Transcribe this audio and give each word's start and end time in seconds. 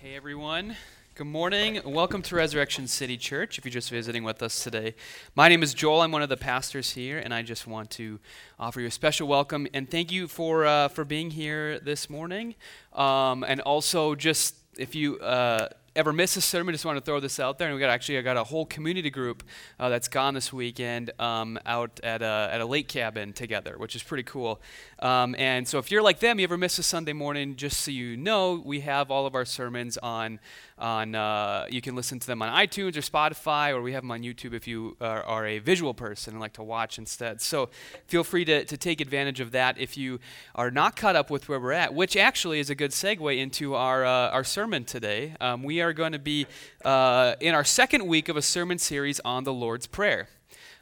Hey 0.00 0.14
everyone. 0.14 0.76
Good 1.16 1.26
morning. 1.26 1.80
Welcome 1.84 2.22
to 2.22 2.36
Resurrection 2.36 2.86
City 2.86 3.16
Church 3.16 3.58
if 3.58 3.64
you're 3.64 3.72
just 3.72 3.90
visiting 3.90 4.22
with 4.22 4.44
us 4.44 4.62
today. 4.62 4.94
My 5.34 5.48
name 5.48 5.60
is 5.60 5.74
Joel. 5.74 6.02
I'm 6.02 6.12
one 6.12 6.22
of 6.22 6.28
the 6.28 6.36
pastors 6.36 6.92
here, 6.92 7.18
and 7.18 7.34
I 7.34 7.42
just 7.42 7.66
want 7.66 7.90
to 7.90 8.20
offer 8.60 8.80
you 8.80 8.86
a 8.86 8.92
special 8.92 9.26
welcome 9.26 9.66
and 9.74 9.90
thank 9.90 10.12
you 10.12 10.28
for, 10.28 10.64
uh, 10.66 10.86
for 10.86 11.04
being 11.04 11.30
here 11.32 11.80
this 11.80 12.08
morning. 12.08 12.54
Um, 12.92 13.42
and 13.42 13.60
also, 13.60 14.14
just 14.14 14.54
if 14.78 14.94
you. 14.94 15.18
Uh, 15.18 15.70
ever 15.96 16.12
miss 16.12 16.36
a 16.36 16.40
sermon, 16.40 16.74
just 16.74 16.84
want 16.84 16.96
to 16.96 17.04
throw 17.04 17.20
this 17.20 17.40
out 17.40 17.58
there. 17.58 17.68
And 17.68 17.74
we 17.74 17.80
got 17.80 17.90
actually, 17.90 18.18
I 18.18 18.22
got 18.22 18.36
a 18.36 18.44
whole 18.44 18.66
community 18.66 19.10
group 19.10 19.42
uh, 19.78 19.88
that's 19.88 20.08
gone 20.08 20.34
this 20.34 20.52
weekend 20.52 21.10
um, 21.18 21.58
out 21.66 22.00
at 22.02 22.22
a, 22.22 22.50
at 22.52 22.60
a 22.60 22.66
lake 22.66 22.88
cabin 22.88 23.32
together, 23.32 23.76
which 23.78 23.96
is 23.96 24.02
pretty 24.02 24.22
cool. 24.22 24.60
Um, 25.00 25.34
and 25.38 25.66
so 25.66 25.78
if 25.78 25.90
you're 25.90 26.02
like 26.02 26.20
them, 26.20 26.38
you 26.38 26.44
ever 26.44 26.56
miss 26.56 26.78
a 26.78 26.82
Sunday 26.82 27.12
morning, 27.12 27.56
just 27.56 27.80
so 27.80 27.90
you 27.90 28.16
know, 28.16 28.62
we 28.64 28.80
have 28.80 29.10
all 29.10 29.26
of 29.26 29.34
our 29.34 29.44
sermons 29.44 29.98
on 29.98 30.40
on 30.78 31.14
uh, 31.14 31.66
you 31.70 31.80
can 31.80 31.94
listen 31.94 32.18
to 32.18 32.26
them 32.26 32.42
on 32.42 32.48
itunes 32.66 32.96
or 32.96 33.00
spotify 33.00 33.74
or 33.74 33.82
we 33.82 33.92
have 33.92 34.02
them 34.02 34.10
on 34.10 34.22
youtube 34.22 34.52
if 34.52 34.66
you 34.66 34.96
are, 35.00 35.22
are, 35.24 35.46
a 35.46 35.58
visual 35.58 35.94
person 35.94 36.34
and 36.34 36.40
like 36.40 36.52
to 36.52 36.62
watch 36.62 36.98
instead. 36.98 37.40
So 37.40 37.70
feel 38.06 38.24
free 38.24 38.44
to, 38.44 38.64
to 38.64 38.76
take 38.76 39.00
advantage 39.00 39.40
of 39.40 39.52
that 39.52 39.78
if 39.78 39.96
you 39.96 40.20
are 40.54 40.70
not 40.70 40.96
caught 40.96 41.16
up 41.16 41.30
with 41.30 41.48
where 41.48 41.60
we're 41.60 41.72
at 41.72 41.94
which 41.94 42.16
actually 42.16 42.60
is 42.60 42.70
a 42.70 42.74
good 42.74 42.90
segue 42.90 43.38
into 43.38 43.74
our, 43.74 44.04
uh, 44.04 44.30
our 44.30 44.44
sermon 44.44 44.84
today. 44.84 45.34
Um, 45.40 45.62
we 45.62 45.80
are 45.80 45.92
going 45.92 46.12
to 46.12 46.18
be 46.18 46.46
uh, 46.84 47.34
in 47.40 47.54
our 47.54 47.64
second 47.64 48.06
week 48.06 48.28
of 48.28 48.36
a 48.36 48.42
sermon 48.42 48.78
series 48.78 49.20
on 49.20 49.44
the 49.44 49.52
lord's 49.52 49.86
prayer. 49.86 50.28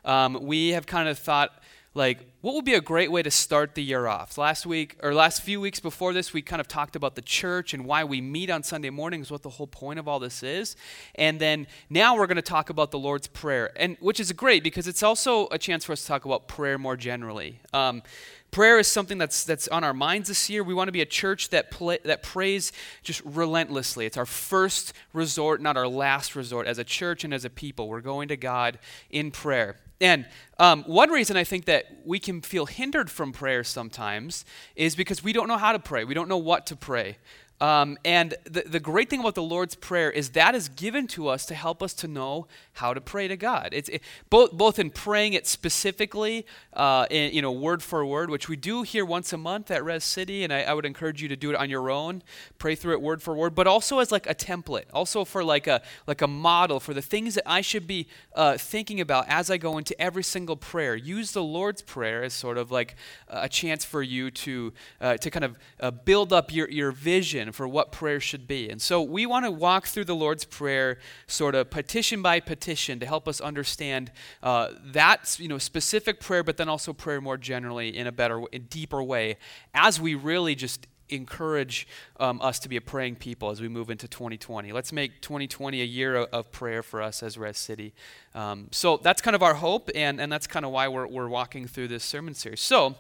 Um, 0.04 0.38
we 0.42 0.68
have 0.68 0.86
kind 0.86 1.08
of 1.08 1.18
thought 1.18 1.62
like 1.96 2.26
what 2.42 2.54
would 2.54 2.64
be 2.64 2.74
a 2.74 2.80
great 2.80 3.10
way 3.10 3.22
to 3.22 3.30
start 3.30 3.74
the 3.74 3.82
year 3.82 4.06
off? 4.06 4.38
Last 4.38 4.66
week 4.66 4.96
or 5.02 5.14
last 5.14 5.42
few 5.42 5.60
weeks 5.60 5.80
before 5.80 6.12
this 6.12 6.32
we 6.32 6.42
kind 6.42 6.60
of 6.60 6.68
talked 6.68 6.94
about 6.94 7.14
the 7.14 7.22
church 7.22 7.74
and 7.74 7.86
why 7.86 8.04
we 8.04 8.20
meet 8.20 8.50
on 8.50 8.62
sunday 8.62 8.90
mornings 8.90 9.30
what 9.30 9.42
the 9.42 9.50
whole 9.50 9.66
point 9.66 9.98
of 9.98 10.06
all 10.06 10.18
this 10.18 10.42
is. 10.42 10.76
And 11.14 11.40
then 11.40 11.66
now 11.90 12.16
we're 12.16 12.26
going 12.26 12.36
to 12.36 12.42
talk 12.42 12.70
about 12.70 12.90
the 12.90 12.98
lord's 12.98 13.26
prayer 13.26 13.72
and 13.76 13.96
which 14.00 14.20
is 14.20 14.30
great 14.32 14.62
because 14.62 14.86
it's 14.86 15.02
also 15.02 15.48
a 15.50 15.58
chance 15.58 15.84
for 15.84 15.92
us 15.92 16.02
to 16.02 16.06
talk 16.06 16.24
about 16.24 16.46
prayer 16.46 16.78
more 16.78 16.96
generally. 16.96 17.60
Um, 17.72 18.02
prayer 18.50 18.78
is 18.78 18.86
something 18.86 19.18
that's 19.18 19.44
that's 19.44 19.66
on 19.68 19.82
our 19.82 19.94
minds 19.94 20.28
this 20.28 20.48
year. 20.50 20.62
We 20.62 20.74
want 20.74 20.88
to 20.88 20.92
be 20.92 21.02
a 21.02 21.06
church 21.06 21.48
that 21.48 21.72
that 22.04 22.22
prays 22.22 22.72
just 23.02 23.22
relentlessly. 23.24 24.06
It's 24.06 24.18
our 24.18 24.26
first 24.26 24.92
resort 25.12 25.62
not 25.62 25.76
our 25.76 25.88
last 25.88 26.36
resort. 26.36 26.66
As 26.66 26.78
a 26.78 26.84
church 26.84 27.24
and 27.24 27.32
as 27.32 27.44
a 27.44 27.50
people 27.50 27.88
we're 27.88 28.02
going 28.02 28.28
to 28.28 28.36
god 28.36 28.78
in 29.10 29.30
prayer 29.30 29.76
and 30.00 30.26
um, 30.58 30.84
one 30.84 31.10
reason 31.10 31.36
I 31.36 31.44
think 31.44 31.64
that 31.66 31.84
we 32.04 32.18
can 32.18 32.40
feel 32.40 32.66
hindered 32.66 33.10
from 33.10 33.32
prayer 33.32 33.64
sometimes 33.64 34.44
is 34.74 34.96
because 34.96 35.22
we 35.22 35.32
don't 35.32 35.48
know 35.48 35.56
how 35.58 35.72
to 35.72 35.78
pray. 35.78 36.04
We 36.04 36.14
don't 36.14 36.28
know 36.28 36.36
what 36.38 36.66
to 36.66 36.76
pray. 36.76 37.18
Um, 37.60 37.96
and 38.04 38.34
the, 38.44 38.64
the 38.66 38.80
great 38.80 39.08
thing 39.08 39.20
about 39.20 39.34
the 39.34 39.42
Lord's 39.42 39.74
Prayer 39.74 40.10
is 40.10 40.30
that 40.30 40.54
is 40.54 40.68
given 40.68 41.06
to 41.08 41.28
us 41.28 41.46
to 41.46 41.54
help 41.54 41.82
us 41.82 41.94
to 41.94 42.08
know 42.08 42.46
how 42.74 42.92
to 42.92 43.00
pray 43.00 43.28
to 43.28 43.36
God. 43.36 43.70
It's 43.72 43.88
it, 43.88 44.02
both, 44.28 44.52
both 44.52 44.78
in 44.78 44.90
praying 44.90 45.32
it 45.32 45.46
specifically, 45.46 46.44
uh, 46.74 47.06
in, 47.10 47.32
you 47.32 47.40
know, 47.40 47.52
word 47.52 47.82
for 47.82 48.04
word, 48.04 48.28
which 48.28 48.50
we 48.50 48.56
do 48.56 48.82
here 48.82 49.06
once 49.06 49.32
a 49.32 49.38
month 49.38 49.70
at 49.70 49.82
Res 49.82 50.04
City, 50.04 50.44
and 50.44 50.52
I, 50.52 50.62
I, 50.62 50.74
would 50.74 50.84
encourage 50.84 51.22
you 51.22 51.28
to 51.28 51.36
do 51.36 51.48
it 51.48 51.56
on 51.56 51.70
your 51.70 51.90
own, 51.90 52.22
pray 52.58 52.74
through 52.74 52.92
it 52.92 53.00
word 53.00 53.22
for 53.22 53.34
word, 53.34 53.54
but 53.54 53.66
also 53.66 54.00
as 54.00 54.12
like 54.12 54.28
a 54.28 54.34
template, 54.34 54.84
also 54.92 55.24
for 55.24 55.42
like 55.42 55.66
a 55.66 55.80
like 56.06 56.20
a 56.20 56.26
model 56.26 56.78
for 56.78 56.92
the 56.92 57.00
things 57.00 57.34
that 57.36 57.48
I 57.48 57.62
should 57.62 57.86
be 57.86 58.06
uh, 58.34 58.58
thinking 58.58 59.00
about 59.00 59.26
as 59.28 59.50
I 59.50 59.56
go 59.56 59.78
into 59.78 59.98
every 60.00 60.22
single 60.22 60.56
prayer. 60.56 60.94
Use 60.94 61.32
the 61.32 61.42
Lord's 61.42 61.80
Prayer 61.80 62.22
as 62.22 62.34
sort 62.34 62.58
of 62.58 62.70
like 62.70 62.96
a 63.28 63.48
chance 63.48 63.84
for 63.84 64.02
you 64.02 64.30
to 64.30 64.74
uh, 65.00 65.16
to 65.16 65.30
kind 65.30 65.44
of 65.44 65.56
uh, 65.80 65.90
build 65.90 66.34
up 66.34 66.52
your 66.52 66.68
your 66.68 66.92
vision 66.92 67.45
vision 67.46 67.52
for 67.52 67.68
what 67.68 67.92
prayer 67.92 68.20
should 68.20 68.46
be. 68.46 68.68
And 68.70 68.80
so 68.80 69.02
we 69.02 69.26
want 69.26 69.44
to 69.44 69.50
walk 69.50 69.86
through 69.86 70.04
the 70.04 70.14
Lord's 70.14 70.44
Prayer 70.44 70.98
sort 71.26 71.54
of 71.54 71.70
petition 71.70 72.22
by 72.22 72.40
petition 72.40 72.98
to 73.00 73.06
help 73.06 73.28
us 73.28 73.40
understand 73.40 74.10
uh, 74.42 74.68
that 74.92 75.36
you 75.38 75.48
know, 75.48 75.58
specific 75.58 76.20
prayer, 76.20 76.42
but 76.42 76.56
then 76.56 76.68
also 76.68 76.92
prayer 76.92 77.20
more 77.20 77.36
generally 77.36 77.96
in 77.96 78.06
a 78.06 78.12
better, 78.12 78.42
a 78.52 78.58
deeper 78.58 79.02
way 79.02 79.36
as 79.74 80.00
we 80.00 80.14
really 80.14 80.54
just 80.54 80.86
encourage 81.08 81.86
um, 82.18 82.40
us 82.40 82.58
to 82.60 82.68
be 82.68 82.76
a 82.76 82.80
praying 82.80 83.16
people 83.16 83.50
as 83.50 83.60
we 83.60 83.68
move 83.68 83.90
into 83.90 84.08
2020. 84.08 84.72
Let's 84.72 84.92
make 84.92 85.20
2020 85.20 85.80
a 85.80 85.84
year 85.84 86.16
of, 86.16 86.52
prayer 86.52 86.82
for 86.82 87.02
us 87.02 87.22
as 87.22 87.36
Res 87.36 87.58
City. 87.58 87.92
Um, 88.34 88.68
so 88.70 88.96
that's 88.98 89.20
kind 89.20 89.34
of 89.34 89.42
our 89.42 89.54
hope, 89.54 89.90
and, 89.94 90.20
and 90.20 90.30
that's 90.30 90.46
kind 90.46 90.64
of 90.64 90.72
why 90.72 90.88
we're, 90.88 91.06
we're 91.06 91.28
walking 91.28 91.66
through 91.66 91.88
this 91.88 92.04
sermon 92.04 92.34
series. 92.34 92.60
So, 92.60 92.96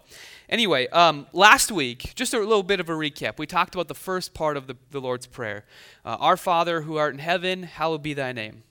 Anyway, 0.48 0.86
um, 0.88 1.26
last 1.32 1.72
week, 1.72 2.12
just 2.14 2.32
a 2.32 2.38
little 2.38 2.62
bit 2.62 2.78
of 2.78 2.88
a 2.88 2.92
recap. 2.92 3.36
We 3.36 3.46
talked 3.46 3.74
about 3.74 3.88
the 3.88 3.94
first 3.94 4.32
part 4.32 4.56
of 4.56 4.68
the, 4.68 4.76
the 4.92 5.00
Lord's 5.00 5.26
Prayer 5.26 5.64
uh, 6.04 6.16
Our 6.20 6.36
Father 6.36 6.82
who 6.82 6.96
art 6.98 7.14
in 7.14 7.18
heaven, 7.18 7.64
hallowed 7.64 8.02
be 8.02 8.14
thy 8.14 8.30
name. 8.32 8.62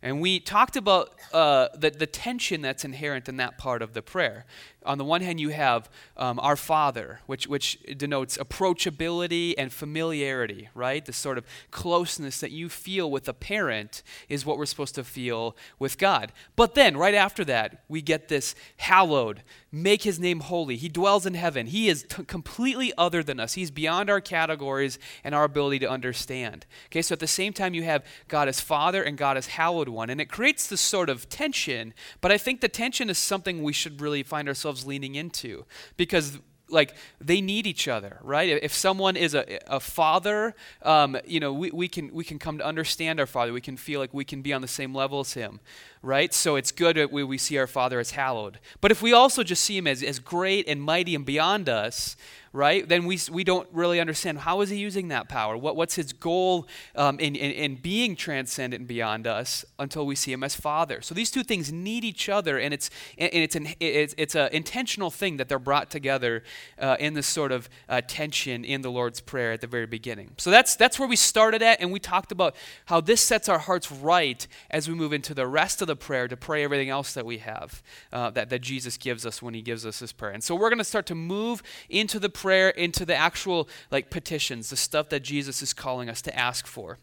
And 0.00 0.20
we 0.20 0.40
talked 0.40 0.76
about 0.76 1.10
uh, 1.32 1.68
the, 1.74 1.90
the 1.90 2.06
tension 2.06 2.62
that's 2.62 2.84
inherent 2.84 3.28
in 3.28 3.36
that 3.38 3.58
part 3.58 3.82
of 3.82 3.92
the 3.92 4.00
prayer 4.00 4.46
on 4.88 4.96
the 4.96 5.04
one 5.04 5.20
hand, 5.20 5.38
you 5.38 5.50
have 5.50 5.90
um, 6.16 6.40
our 6.40 6.56
Father, 6.56 7.20
which, 7.26 7.46
which 7.46 7.78
denotes 7.96 8.38
approachability 8.38 9.54
and 9.58 9.70
familiarity, 9.70 10.70
right? 10.74 11.04
The 11.04 11.12
sort 11.12 11.36
of 11.36 11.44
closeness 11.70 12.40
that 12.40 12.50
you 12.50 12.70
feel 12.70 13.10
with 13.10 13.28
a 13.28 13.34
parent 13.34 14.02
is 14.30 14.46
what 14.46 14.56
we're 14.56 14.66
supposed 14.66 14.94
to 14.94 15.04
feel 15.04 15.54
with 15.78 15.98
God. 15.98 16.32
But 16.56 16.74
then, 16.74 16.96
right 16.96 17.14
after 17.14 17.44
that, 17.44 17.84
we 17.86 18.00
get 18.00 18.28
this 18.28 18.54
hallowed, 18.78 19.42
make 19.70 20.04
his 20.04 20.18
name 20.18 20.40
holy. 20.40 20.76
He 20.76 20.88
dwells 20.88 21.26
in 21.26 21.34
heaven. 21.34 21.66
He 21.66 21.90
is 21.90 22.06
t- 22.08 22.24
completely 22.24 22.92
other 22.96 23.22
than 23.22 23.38
us, 23.38 23.52
he's 23.52 23.70
beyond 23.70 24.08
our 24.08 24.22
categories 24.22 24.98
and 25.22 25.34
our 25.34 25.44
ability 25.44 25.80
to 25.80 25.90
understand. 25.90 26.64
Okay, 26.86 27.02
so 27.02 27.12
at 27.12 27.20
the 27.20 27.26
same 27.26 27.52
time, 27.52 27.74
you 27.74 27.82
have 27.82 28.06
God 28.26 28.48
as 28.48 28.60
Father 28.60 29.02
and 29.02 29.18
God 29.18 29.36
as 29.36 29.48
hallowed 29.48 29.90
one. 29.90 30.08
And 30.08 30.20
it 30.20 30.30
creates 30.30 30.66
this 30.66 30.80
sort 30.80 31.10
of 31.10 31.28
tension, 31.28 31.92
but 32.22 32.32
I 32.32 32.38
think 32.38 32.62
the 32.62 32.68
tension 32.68 33.10
is 33.10 33.18
something 33.18 33.62
we 33.62 33.74
should 33.74 34.00
really 34.00 34.22
find 34.22 34.48
ourselves 34.48 34.77
leaning 34.86 35.14
into. 35.14 35.64
Because 35.96 36.38
like 36.70 36.94
they 37.18 37.40
need 37.40 37.66
each 37.66 37.88
other 37.88 38.18
right? 38.22 38.48
If 38.62 38.74
someone 38.74 39.16
is 39.16 39.34
a, 39.34 39.58
a 39.66 39.80
father 39.80 40.54
um, 40.82 41.16
you 41.24 41.40
know 41.40 41.52
we, 41.52 41.70
we 41.70 41.88
can 41.88 42.12
we 42.12 42.24
can 42.24 42.38
come 42.38 42.58
to 42.58 42.64
understand 42.64 43.20
our 43.20 43.26
father. 43.26 43.52
We 43.52 43.60
can 43.60 43.76
feel 43.76 44.00
like 44.00 44.12
we 44.12 44.24
can 44.24 44.42
be 44.42 44.52
on 44.52 44.60
the 44.60 44.68
same 44.68 44.94
level 44.94 45.20
as 45.20 45.32
him 45.32 45.60
right? 46.02 46.32
So 46.32 46.56
it's 46.56 46.70
good 46.70 46.96
that 46.96 47.10
we, 47.10 47.24
we 47.24 47.38
see 47.38 47.58
our 47.58 47.66
father 47.66 47.98
as 47.98 48.12
hallowed. 48.12 48.60
But 48.80 48.90
if 48.90 49.02
we 49.02 49.12
also 49.12 49.42
just 49.42 49.64
see 49.64 49.76
him 49.76 49.86
as, 49.86 50.02
as 50.02 50.18
great 50.18 50.68
and 50.68 50.80
mighty 50.80 51.14
and 51.14 51.24
beyond 51.24 51.68
us 51.68 52.16
right? 52.52 52.88
Then 52.88 53.06
we, 53.06 53.18
we 53.30 53.44
don't 53.44 53.68
really 53.72 54.00
understand 54.00 54.38
how 54.38 54.60
is 54.60 54.70
he 54.70 54.76
using 54.76 55.08
that 55.08 55.28
power? 55.28 55.56
What, 55.56 55.76
what's 55.76 55.94
his 55.94 56.12
goal 56.12 56.66
um, 56.96 57.18
in, 57.20 57.34
in, 57.36 57.52
in, 57.52 57.74
being 57.76 58.16
transcendent 58.16 58.80
and 58.80 58.88
beyond 58.88 59.26
us 59.26 59.64
until 59.78 60.06
we 60.06 60.14
see 60.14 60.32
him 60.32 60.42
as 60.42 60.56
Father? 60.56 61.00
So 61.00 61.14
these 61.14 61.30
two 61.30 61.42
things 61.42 61.72
need 61.72 62.04
each 62.04 62.28
other, 62.28 62.58
and 62.58 62.72
it's, 62.72 62.90
and 63.16 63.30
it's, 63.32 63.56
an, 63.56 63.68
it's, 63.80 64.14
it's 64.16 64.34
an 64.34 64.48
intentional 64.52 65.10
thing 65.10 65.36
that 65.36 65.48
they're 65.48 65.58
brought 65.58 65.90
together 65.90 66.42
uh, 66.78 66.96
in 66.98 67.14
this 67.14 67.26
sort 67.26 67.52
of 67.52 67.68
uh, 67.88 68.00
tension 68.06 68.64
in 68.64 68.82
the 68.82 68.90
Lord's 68.90 69.20
Prayer 69.20 69.52
at 69.52 69.60
the 69.60 69.66
very 69.66 69.86
beginning. 69.86 70.32
So 70.38 70.50
that's, 70.50 70.76
that's 70.76 70.98
where 70.98 71.08
we 71.08 71.16
started 71.16 71.62
at, 71.62 71.80
and 71.80 71.92
we 71.92 72.00
talked 72.00 72.32
about 72.32 72.56
how 72.86 73.00
this 73.00 73.20
sets 73.20 73.48
our 73.48 73.58
hearts 73.58 73.90
right 73.92 74.46
as 74.70 74.88
we 74.88 74.94
move 74.94 75.12
into 75.12 75.34
the 75.34 75.46
rest 75.46 75.82
of 75.82 75.88
the 75.88 75.96
prayer 75.96 76.28
to 76.28 76.36
pray 76.36 76.64
everything 76.64 76.88
else 76.88 77.14
that 77.14 77.26
we 77.26 77.38
have 77.38 77.82
uh, 78.12 78.30
that, 78.30 78.50
that 78.50 78.60
Jesus 78.60 78.96
gives 78.96 79.26
us 79.26 79.42
when 79.42 79.54
he 79.54 79.62
gives 79.62 79.84
us 79.84 79.98
his 79.98 80.12
prayer. 80.12 80.32
And 80.32 80.42
so 80.42 80.54
we're 80.54 80.70
going 80.70 80.78
to 80.78 80.84
start 80.84 81.06
to 81.06 81.14
move 81.14 81.62
into 81.88 82.18
the 82.18 82.28
prayer 82.38 82.68
into 82.68 83.04
the 83.04 83.16
actual 83.16 83.68
like 83.90 84.10
petitions, 84.10 84.70
the 84.70 84.76
stuff 84.76 85.08
that 85.08 85.20
Jesus 85.20 85.60
is 85.60 85.72
calling 85.72 86.08
us 86.08 86.22
to 86.22 86.38
ask 86.38 86.66
for. 86.66 86.98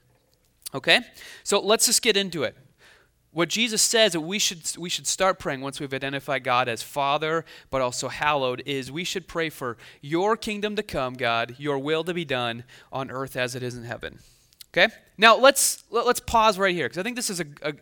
Okay? 0.73 1.01
So 1.43 1.59
let's 1.59 1.85
just 1.85 2.01
get 2.01 2.15
into 2.15 2.43
it. 2.43 2.55
What 3.31 3.49
Jesus 3.49 3.81
says 3.81 4.13
that 4.13 4.21
we 4.21 4.39
should 4.39 4.61
we 4.77 4.89
should 4.89 5.05
start 5.05 5.39
praying 5.39 5.59
once 5.59 5.81
we've 5.81 5.93
identified 5.93 6.45
God 6.45 6.69
as 6.69 6.81
Father, 6.81 7.43
but 7.69 7.81
also 7.81 8.07
hallowed, 8.07 8.63
is 8.65 8.93
we 8.93 9.03
should 9.03 9.27
pray 9.27 9.49
for 9.49 9.75
your 10.01 10.37
kingdom 10.37 10.77
to 10.77 10.83
come, 10.83 11.15
God, 11.15 11.55
your 11.57 11.77
will 11.77 12.05
to 12.05 12.13
be 12.13 12.23
done 12.23 12.63
on 12.93 13.11
earth 13.11 13.35
as 13.35 13.53
it 13.53 13.61
is 13.61 13.75
in 13.75 13.83
heaven. 13.83 14.19
Okay? 14.77 14.93
Now 15.17 15.37
let's 15.37 15.85
let, 15.89 16.05
us 16.05 16.19
pause 16.19 16.59
right 16.59 16.75
here 16.75 16.85
because 16.85 16.97
I 16.97 17.03
think 17.03 17.15
this 17.15 17.29
is 17.29 17.39
a, 17.39 17.45
a, 17.61 17.73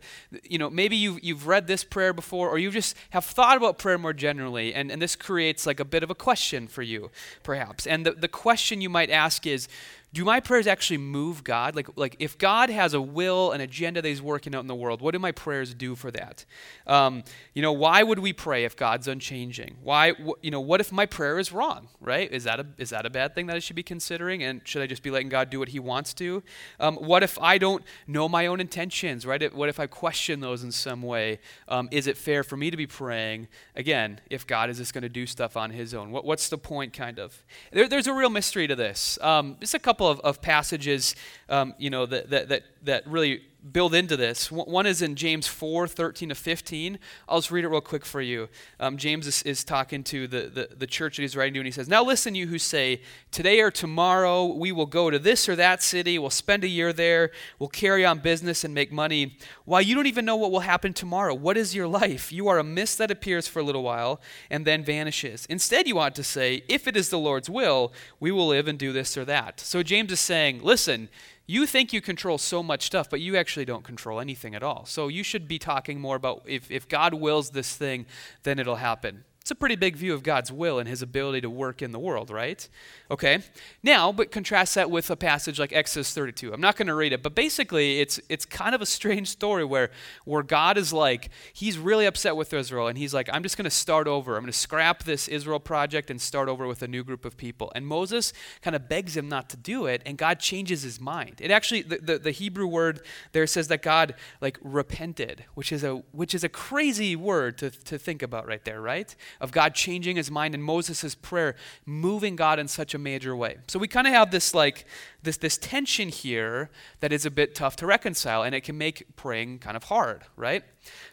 you 0.43 0.59
know 0.59 0.69
maybe 0.69 0.95
you've, 0.95 1.23
you've 1.23 1.47
read 1.47 1.65
this 1.65 1.83
prayer 1.83 2.13
before 2.13 2.49
or 2.49 2.59
you 2.59 2.69
just 2.69 2.95
have 3.09 3.25
thought 3.25 3.57
about 3.57 3.79
prayer 3.79 3.97
more 3.97 4.13
generally 4.13 4.75
and, 4.75 4.91
and 4.91 5.01
this 5.01 5.15
creates 5.15 5.65
like 5.65 5.79
a 5.79 5.85
bit 5.85 6.03
of 6.03 6.11
a 6.11 6.15
question 6.15 6.67
for 6.67 6.83
you 6.83 7.09
perhaps 7.41 7.87
and 7.87 8.05
the, 8.05 8.11
the 8.11 8.27
question 8.27 8.81
you 8.81 8.89
might 8.89 9.09
ask 9.09 9.47
is 9.47 9.67
do 10.13 10.23
my 10.23 10.39
prayers 10.39 10.67
actually 10.67 10.99
move 10.99 11.43
God? 11.43 11.75
Like, 11.75 11.87
like 11.95 12.15
if 12.19 12.37
God 12.37 12.69
has 12.69 12.93
a 12.93 13.01
will, 13.01 13.51
an 13.51 13.61
agenda 13.61 13.99
that 13.99 14.07
He's 14.07 14.21
working 14.21 14.53
out 14.53 14.61
in 14.61 14.67
the 14.67 14.75
world, 14.75 15.01
what 15.01 15.11
do 15.11 15.19
my 15.19 15.31
prayers 15.31 15.73
do 15.73 15.95
for 15.95 16.11
that? 16.11 16.45
Um, 16.85 17.23
you 17.55 17.63
know, 17.63 17.71
why 17.71 18.03
would 18.03 18.19
we 18.19 18.31
pray 18.31 18.63
if 18.63 18.77
God's 18.77 19.07
unchanging? 19.07 19.77
Why, 19.81 20.11
wh- 20.11 20.37
you 20.43 20.51
know, 20.51 20.61
what 20.61 20.79
if 20.79 20.91
my 20.91 21.07
prayer 21.07 21.39
is 21.39 21.51
wrong? 21.51 21.87
Right? 21.99 22.31
Is 22.31 22.43
that 22.43 22.59
a 22.59 22.67
is 22.77 22.91
that 22.91 23.07
a 23.07 23.09
bad 23.09 23.33
thing 23.33 23.47
that 23.47 23.55
I 23.55 23.59
should 23.59 23.75
be 23.75 23.83
considering? 23.83 24.43
And 24.43 24.61
should 24.65 24.83
I 24.83 24.87
just 24.87 25.01
be 25.01 25.09
letting 25.09 25.29
God 25.29 25.49
do 25.49 25.57
what 25.57 25.69
He 25.69 25.79
wants 25.79 26.13
to? 26.15 26.43
Um, 26.79 26.95
what 26.97 27.23
if 27.23 27.39
I 27.39 27.57
don't 27.57 27.83
know 28.05 28.29
my 28.29 28.45
own 28.45 28.59
intentions? 28.59 29.25
Right? 29.25 29.53
What 29.53 29.67
if 29.67 29.79
I 29.79 29.87
question 29.87 30.41
those 30.41 30.63
in 30.63 30.71
some 30.71 31.01
way? 31.01 31.39
Um, 31.67 31.89
is 31.91 32.05
it 32.05 32.17
fair 32.17 32.43
for 32.43 32.55
me 32.55 32.69
to 32.69 32.77
be 32.77 32.85
praying 32.85 33.47
again 33.75 34.21
if 34.29 34.45
God 34.45 34.69
is 34.69 34.77
just 34.77 34.93
going 34.93 35.01
to 35.01 35.09
do 35.09 35.25
stuff 35.25 35.57
on 35.57 35.71
His 35.71 35.95
own? 35.95 36.11
What, 36.11 36.23
what's 36.23 36.49
the 36.49 36.57
point? 36.59 36.93
Kind 36.93 37.17
of. 37.17 37.43
There, 37.71 37.87
there's 37.89 38.05
a 38.05 38.13
real 38.13 38.29
mystery 38.29 38.67
to 38.67 38.75
this. 38.75 39.17
Um, 39.19 39.57
just 39.59 39.73
a 39.73 39.79
couple 39.79 40.02
couple 40.03 40.25
of, 40.25 40.35
of 40.35 40.41
passages, 40.41 41.15
um, 41.49 41.73
you 41.77 41.89
know, 41.89 42.05
that, 42.05 42.29
that, 42.29 42.49
that, 42.49 42.63
that 42.83 43.07
really 43.07 43.41
build 43.71 43.95
into 43.95 44.17
this. 44.17 44.51
One 44.51 44.85
is 44.85 45.01
in 45.01 45.15
James 45.15 45.47
4 45.47 45.87
13 45.87 46.29
to 46.29 46.35
15. 46.35 46.99
I'll 47.29 47.37
just 47.37 47.51
read 47.51 47.63
it 47.63 47.69
real 47.69 47.81
quick 47.81 48.05
for 48.05 48.19
you. 48.19 48.49
Um, 48.79 48.97
James 48.97 49.25
is, 49.25 49.41
is 49.43 49.63
talking 49.63 50.03
to 50.05 50.27
the, 50.27 50.41
the, 50.49 50.75
the, 50.75 50.87
church 50.87 51.15
that 51.15 51.21
he's 51.21 51.35
writing 51.35 51.53
to, 51.53 51.59
and 51.61 51.67
he 51.67 51.71
says, 51.71 51.87
Now 51.87 52.03
listen, 52.03 52.35
you 52.35 52.47
who 52.47 52.59
say, 52.59 53.01
Today 53.31 53.61
or 53.61 53.71
tomorrow 53.71 54.45
we 54.45 54.71
will 54.71 54.85
go 54.85 55.09
to 55.09 55.17
this 55.17 55.47
or 55.47 55.55
that 55.55 55.81
city, 55.81 56.19
we'll 56.19 56.29
spend 56.29 56.63
a 56.63 56.67
year 56.67 56.91
there, 56.91 57.31
we'll 57.57 57.69
carry 57.69 58.05
on 58.05 58.19
business 58.19 58.63
and 58.63 58.73
make 58.73 58.91
money. 58.91 59.37
Why, 59.65 59.79
you 59.79 59.95
don't 59.95 60.07
even 60.07 60.25
know 60.25 60.35
what 60.35 60.51
will 60.51 60.61
happen 60.61 60.93
tomorrow. 60.93 61.33
What 61.33 61.55
is 61.55 61.73
your 61.73 61.87
life? 61.87 62.33
You 62.33 62.49
are 62.49 62.59
a 62.59 62.63
mist 62.63 62.97
that 62.97 63.11
appears 63.11 63.47
for 63.47 63.59
a 63.59 63.63
little 63.63 63.83
while 63.83 64.19
and 64.49 64.65
then 64.65 64.83
vanishes. 64.83 65.45
Instead, 65.49 65.87
you 65.87 65.99
ought 65.99 66.15
to 66.15 66.23
say, 66.23 66.63
If 66.67 66.87
it 66.87 66.97
is 66.97 67.09
the 67.09 67.19
Lord's 67.19 67.49
will, 67.49 67.93
we 68.19 68.31
will 68.31 68.47
live 68.47 68.67
and 68.67 68.77
do 68.77 68.91
this 68.91 69.17
or 69.17 69.23
that. 69.25 69.61
So 69.61 69.83
James 69.83 70.11
is 70.11 70.19
saying, 70.19 70.61
Listen, 70.61 71.07
you 71.45 71.65
think 71.65 71.91
you 71.91 72.01
control 72.01 72.37
so 72.37 72.63
much 72.63 72.85
stuff, 72.85 73.09
but 73.09 73.19
you 73.19 73.35
actually 73.35 73.65
don't 73.65 73.83
control 73.83 74.19
anything 74.19 74.55
at 74.55 74.63
all. 74.63 74.85
So 74.85 75.09
you 75.09 75.23
should 75.23 75.47
be 75.47 75.59
talking 75.59 75.99
more 75.99 76.15
about 76.15 76.43
if, 76.45 76.71
if 76.71 76.87
God 76.87 77.13
wills 77.13 77.49
this 77.49 77.75
thing, 77.75 78.05
then 78.43 78.59
it'll 78.59 78.77
happen. 78.77 79.25
It's 79.43 79.51
a 79.51 79.55
pretty 79.55 79.75
big 79.75 79.97
view 79.97 80.13
of 80.13 80.23
God's 80.23 80.53
will 80.53 80.79
and 80.79 80.87
his 80.87 81.01
ability 81.01 81.41
to 81.41 81.49
work 81.49 81.81
in 81.81 81.91
the 81.91 81.99
world, 81.99 82.29
right? 82.29 82.65
Okay. 83.11 83.39
Now, 83.83 84.13
but 84.13 84.31
contrast 84.31 84.73
that 84.75 84.89
with 84.89 85.09
a 85.09 85.17
passage 85.17 85.59
like 85.59 85.73
Exodus 85.73 86.13
32. 86.13 86.53
I'm 86.53 86.61
not 86.61 86.77
going 86.77 86.87
to 86.87 86.95
read 86.95 87.11
it, 87.11 87.21
but 87.21 87.35
basically 87.35 87.99
it's 87.99 88.21
it's 88.29 88.45
kind 88.45 88.73
of 88.73 88.81
a 88.81 88.85
strange 88.85 89.27
story 89.27 89.65
where 89.65 89.91
where 90.23 90.43
God 90.43 90.77
is 90.77 90.93
like 90.93 91.29
he's 91.51 91.77
really 91.77 92.05
upset 92.05 92.37
with 92.37 92.53
Israel 92.53 92.87
and 92.87 92.97
he's 92.97 93.13
like 93.13 93.29
I'm 93.33 93.43
just 93.43 93.57
going 93.57 93.65
to 93.65 93.69
start 93.69 94.07
over. 94.07 94.37
I'm 94.37 94.43
going 94.43 94.51
to 94.53 94.57
scrap 94.57 95.03
this 95.03 95.27
Israel 95.27 95.59
project 95.59 96.09
and 96.09 96.21
start 96.21 96.47
over 96.47 96.65
with 96.65 96.81
a 96.81 96.87
new 96.87 97.03
group 97.03 97.25
of 97.25 97.35
people. 97.35 97.69
And 97.75 97.85
Moses 97.85 98.31
kind 98.61 98.77
of 98.77 98.87
begs 98.87 99.17
him 99.17 99.27
not 99.27 99.49
to 99.49 99.57
do 99.57 99.87
it 99.87 100.01
and 100.05 100.17
God 100.17 100.39
changes 100.39 100.83
his 100.83 101.01
mind. 101.01 101.41
It 101.41 101.51
actually 101.51 101.81
the, 101.81 101.97
the, 101.97 102.17
the 102.17 102.31
Hebrew 102.31 102.67
word 102.67 103.01
there 103.33 103.45
says 103.45 103.67
that 103.67 103.81
God 103.81 104.15
like 104.39 104.57
repented, 104.61 105.43
which 105.53 105.73
is 105.73 105.83
a 105.83 105.95
which 106.13 106.33
is 106.33 106.45
a 106.45 106.49
crazy 106.49 107.17
word 107.17 107.57
to 107.57 107.71
to 107.71 107.99
think 107.99 108.23
about 108.23 108.47
right 108.47 108.63
there, 108.63 108.79
right? 108.79 109.13
Of 109.39 109.51
God 109.51 109.75
changing 109.75 110.15
his 110.15 110.29
mind 110.31 110.53
and 110.53 110.63
Moses' 110.63 111.15
prayer 111.15 111.55
moving 111.85 112.35
God 112.35 112.59
in 112.59 112.67
such 112.67 112.93
a 112.93 112.97
major 112.97 113.35
way. 113.35 113.57
So 113.67 113.79
we 113.79 113.87
kind 113.87 114.07
of 114.07 114.13
have 114.13 114.31
this 114.31 114.53
like 114.53 114.85
this, 115.23 115.37
this 115.37 115.57
tension 115.57 116.09
here 116.09 116.69
that 116.99 117.11
is 117.11 117.25
a 117.25 117.31
bit 117.31 117.55
tough 117.55 117.75
to 117.77 117.85
reconcile, 117.85 118.43
and 118.43 118.53
it 118.53 118.61
can 118.61 118.77
make 118.77 119.15
praying 119.15 119.59
kind 119.59 119.75
of 119.75 119.85
hard, 119.85 120.23
right? 120.35 120.63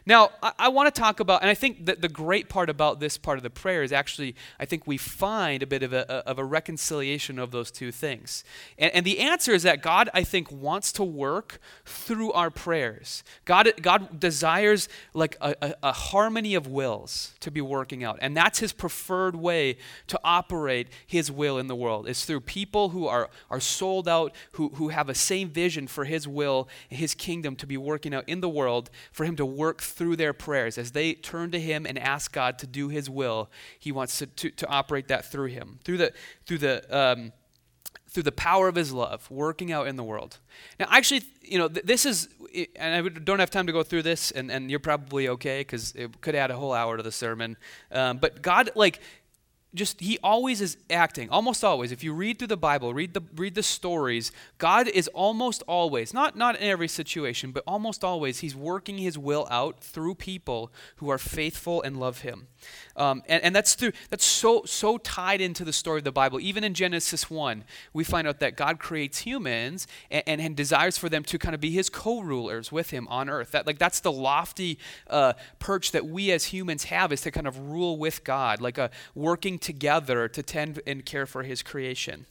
Now, 0.05 0.31
I, 0.43 0.51
I 0.59 0.67
want 0.67 0.93
to 0.93 1.01
talk 1.01 1.19
about, 1.19 1.41
and 1.41 1.49
I 1.49 1.53
think 1.53 1.85
that 1.85 2.01
the 2.01 2.09
great 2.09 2.49
part 2.49 2.69
about 2.69 2.99
this 2.99 3.17
part 3.17 3.37
of 3.37 3.43
the 3.43 3.49
prayer 3.49 3.83
is 3.83 3.93
actually, 3.93 4.35
I 4.59 4.65
think 4.65 4.85
we 4.85 4.97
find 4.97 5.63
a 5.63 5.67
bit 5.67 5.81
of 5.81 5.93
a, 5.93 6.05
of 6.27 6.37
a 6.39 6.43
reconciliation 6.43 7.39
of 7.39 7.51
those 7.51 7.71
two 7.71 7.91
things. 7.91 8.43
And, 8.77 8.93
and 8.93 9.05
the 9.05 9.19
answer 9.19 9.53
is 9.53 9.63
that 9.63 9.81
God, 9.81 10.09
I 10.13 10.23
think, 10.23 10.51
wants 10.51 10.91
to 10.93 11.03
work 11.03 11.59
through 11.85 12.33
our 12.33 12.49
prayers. 12.49 13.23
God, 13.45 13.71
God 13.81 14.19
desires 14.19 14.89
like 15.13 15.37
a, 15.39 15.55
a, 15.61 15.75
a 15.83 15.93
harmony 15.93 16.53
of 16.53 16.67
wills 16.67 17.33
to 17.39 17.49
be 17.49 17.61
working 17.61 18.03
out, 18.03 18.19
and 18.21 18.35
that's 18.35 18.59
his 18.59 18.73
preferred 18.73 19.35
way 19.35 19.77
to 20.07 20.19
operate 20.23 20.89
his 21.07 21.31
will 21.31 21.57
in 21.57 21.67
the 21.67 21.75
world, 21.75 22.09
is 22.09 22.25
through 22.25 22.41
people 22.41 22.89
who 22.89 23.07
are, 23.07 23.29
are 23.49 23.59
sold 23.61 24.00
sold 24.01 24.07
out, 24.07 24.35
who, 24.53 24.69
who 24.75 24.89
have 24.89 25.09
a 25.09 25.15
same 25.15 25.49
vision 25.49 25.87
for 25.87 26.05
His 26.05 26.27
will 26.27 26.67
His 26.89 27.13
kingdom 27.13 27.55
to 27.57 27.67
be 27.67 27.77
working 27.77 28.13
out 28.13 28.27
in 28.27 28.41
the 28.41 28.49
world, 28.49 28.89
for 29.11 29.25
Him 29.25 29.35
to 29.35 29.45
work 29.45 29.81
through 29.81 30.15
their 30.15 30.33
prayers. 30.33 30.77
As 30.77 30.91
they 30.91 31.13
turn 31.13 31.51
to 31.51 31.59
Him 31.59 31.85
and 31.85 31.99
ask 31.99 32.31
God 32.31 32.57
to 32.59 32.67
do 32.67 32.89
His 32.89 33.09
will, 33.09 33.49
He 33.79 33.91
wants 33.91 34.17
to, 34.19 34.25
to, 34.25 34.49
to 34.51 34.67
operate 34.67 35.07
that 35.07 35.25
through 35.25 35.47
Him, 35.47 35.79
through 35.83 35.97
the, 35.97 36.13
through 36.45 36.59
the, 36.59 36.97
um, 36.97 37.31
through 38.09 38.23
the 38.23 38.31
power 38.31 38.67
of 38.67 38.75
His 38.75 38.91
love, 38.91 39.29
working 39.29 39.71
out 39.71 39.87
in 39.87 39.95
the 39.95 40.03
world. 40.03 40.39
Now, 40.79 40.87
actually, 40.89 41.23
you 41.41 41.57
know, 41.57 41.67
th- 41.67 41.85
this 41.85 42.05
is, 42.05 42.27
and 42.75 42.95
I 42.95 43.09
don't 43.09 43.39
have 43.39 43.51
time 43.51 43.67
to 43.67 43.73
go 43.73 43.83
through 43.83 44.03
this, 44.03 44.31
and, 44.31 44.51
and 44.51 44.69
you're 44.69 44.79
probably 44.79 45.29
okay 45.29 45.61
because 45.61 45.93
it 45.95 46.21
could 46.21 46.35
add 46.35 46.51
a 46.51 46.57
whole 46.57 46.73
hour 46.73 46.97
to 46.97 47.03
the 47.03 47.11
sermon. 47.11 47.57
Um, 47.91 48.17
but 48.17 48.41
God, 48.41 48.71
like, 48.75 48.99
just 49.73 49.99
he 50.01 50.17
always 50.23 50.61
is 50.61 50.77
acting 50.89 51.29
almost 51.29 51.63
always. 51.63 51.91
If 51.91 52.03
you 52.03 52.13
read 52.13 52.39
through 52.39 52.47
the 52.47 52.57
bible 52.57 52.93
read 52.93 53.13
the 53.13 53.21
read 53.35 53.55
the 53.55 53.63
stories 53.63 54.31
god 54.57 54.87
is 54.87 55.07
almost 55.09 55.63
always 55.67 56.13
not 56.13 56.35
not 56.35 56.55
in 56.55 56.63
every 56.63 56.87
situation 56.87 57.51
but 57.51 57.63
almost 57.67 58.03
always 58.03 58.39
he's 58.39 58.55
working 58.55 58.97
his 58.97 59.17
will 59.17 59.47
out 59.49 59.79
through 59.79 60.15
people 60.15 60.71
who 60.97 61.09
are 61.09 61.17
faithful 61.17 61.81
and 61.81 61.99
love 61.99 62.21
him 62.21 62.47
um, 62.95 63.23
and, 63.27 63.43
and 63.43 63.55
that's 63.55 63.75
through 63.75 63.91
that's 64.09 64.25
so 64.25 64.63
so 64.65 64.97
tied 64.97 65.41
into 65.41 65.63
the 65.63 65.73
story 65.73 65.99
of 65.99 66.03
the 66.03 66.11
bible 66.11 66.39
even 66.39 66.63
in 66.63 66.73
genesis 66.73 67.29
1 67.29 67.63
we 67.93 68.03
find 68.03 68.27
out 68.27 68.39
that 68.39 68.55
god 68.55 68.79
creates 68.79 69.19
humans 69.19 69.87
and, 70.09 70.23
and, 70.27 70.41
and 70.41 70.55
desires 70.55 70.97
for 70.97 71.09
them 71.09 71.23
to 71.23 71.37
kind 71.37 71.55
of 71.55 71.61
be 71.61 71.71
his 71.71 71.89
co-rulers 71.89 72.71
with 72.71 72.89
him 72.89 73.07
on 73.07 73.29
earth 73.29 73.51
that 73.51 73.65
like 73.67 73.79
that's 73.79 73.99
the 73.99 74.11
lofty 74.11 74.77
uh, 75.09 75.33
perch 75.59 75.91
that 75.91 76.05
we 76.05 76.31
as 76.31 76.45
humans 76.45 76.85
have 76.85 77.11
is 77.11 77.21
to 77.21 77.31
kind 77.31 77.47
of 77.47 77.57
rule 77.57 77.97
with 77.97 78.23
god 78.23 78.61
like 78.61 78.77
a 78.77 78.89
working 79.15 79.57
together 79.57 80.27
to 80.27 80.43
tend 80.43 80.81
and 80.87 81.05
care 81.05 81.25
for 81.25 81.43
his 81.43 81.61
creation. 81.61 82.25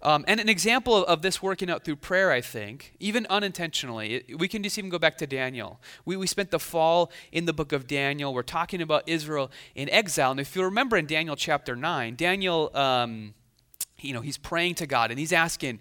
Um, 0.00 0.24
and 0.28 0.38
an 0.38 0.48
example 0.48 0.96
of, 0.96 1.04
of, 1.04 1.22
this 1.22 1.42
working 1.42 1.68
out 1.68 1.84
through 1.84 1.96
prayer, 1.96 2.30
I 2.30 2.40
think, 2.40 2.94
even 3.00 3.26
unintentionally, 3.28 4.24
we 4.38 4.46
can 4.46 4.62
just 4.62 4.78
even 4.78 4.90
go 4.90 4.98
back 4.98 5.18
to 5.18 5.26
Daniel. 5.26 5.80
We, 6.04 6.16
we 6.16 6.28
spent 6.28 6.52
the 6.52 6.60
fall 6.60 7.10
in 7.32 7.46
the 7.46 7.52
book 7.52 7.72
of 7.72 7.88
Daniel. 7.88 8.32
We're 8.32 8.44
talking 8.44 8.80
about 8.80 9.08
Israel 9.08 9.50
in 9.74 9.90
exile. 9.90 10.30
And 10.30 10.38
if 10.38 10.54
you 10.54 10.62
remember 10.62 10.96
in 10.96 11.06
Daniel 11.06 11.34
chapter 11.34 11.74
9, 11.74 12.14
Daniel, 12.14 12.70
um, 12.76 13.34
you 13.98 14.12
know, 14.12 14.20
he's 14.20 14.38
praying 14.38 14.76
to 14.76 14.86
God 14.86 15.10
and 15.10 15.18
he's 15.18 15.32
asking, 15.32 15.80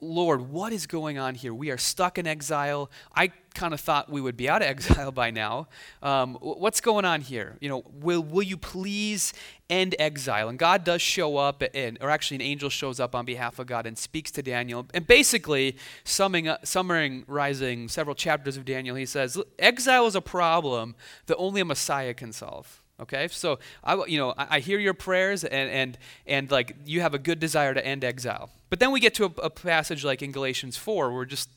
Lord, 0.00 0.50
what 0.50 0.72
is 0.72 0.86
going 0.86 1.18
on 1.18 1.34
here? 1.34 1.52
We 1.54 1.70
are 1.70 1.78
stuck 1.78 2.18
in 2.18 2.26
exile. 2.26 2.90
I 3.14 3.32
kind 3.54 3.74
of 3.74 3.80
thought 3.80 4.10
we 4.10 4.20
would 4.20 4.36
be 4.36 4.48
out 4.48 4.62
of 4.62 4.68
exile 4.68 5.12
by 5.12 5.30
now. 5.30 5.68
Um, 6.02 6.34
what's 6.40 6.80
going 6.80 7.04
on 7.04 7.20
here? 7.20 7.56
You 7.60 7.68
know, 7.68 7.84
will, 7.92 8.22
will 8.22 8.42
you 8.42 8.56
please 8.56 9.32
end 9.68 9.94
exile? 9.98 10.48
And 10.48 10.58
God 10.58 10.84
does 10.84 11.02
show 11.02 11.36
up, 11.36 11.62
and, 11.74 11.98
or 12.00 12.10
actually, 12.10 12.36
an 12.36 12.42
angel 12.42 12.70
shows 12.70 13.00
up 13.00 13.14
on 13.14 13.24
behalf 13.24 13.58
of 13.58 13.66
God 13.66 13.86
and 13.86 13.96
speaks 13.96 14.30
to 14.32 14.42
Daniel. 14.42 14.86
And 14.94 15.06
basically, 15.06 15.76
summing 16.04 16.48
up, 16.48 16.66
summarizing 16.66 17.88
several 17.88 18.14
chapters 18.14 18.56
of 18.56 18.64
Daniel, 18.64 18.96
he 18.96 19.06
says, 19.06 19.38
Exile 19.58 20.06
is 20.06 20.14
a 20.14 20.20
problem 20.20 20.94
that 21.26 21.36
only 21.36 21.60
a 21.60 21.64
Messiah 21.64 22.14
can 22.14 22.32
solve. 22.32 22.82
Okay, 23.00 23.28
so 23.28 23.58
I, 23.82 23.94
you 24.04 24.18
know, 24.18 24.34
I, 24.36 24.56
I 24.56 24.60
hear 24.60 24.78
your 24.78 24.92
prayers, 24.92 25.42
and, 25.44 25.70
and 25.70 25.98
and 26.26 26.50
like 26.50 26.76
you 26.84 27.00
have 27.00 27.14
a 27.14 27.18
good 27.18 27.40
desire 27.40 27.72
to 27.72 27.84
end 27.84 28.04
exile. 28.04 28.50
But 28.68 28.78
then 28.78 28.92
we 28.92 29.00
get 29.00 29.14
to 29.14 29.24
a, 29.24 29.42
a 29.42 29.50
passage 29.50 30.04
like 30.04 30.22
in 30.22 30.32
Galatians 30.32 30.76
4, 30.76 31.12
where 31.12 31.24
just 31.24 31.48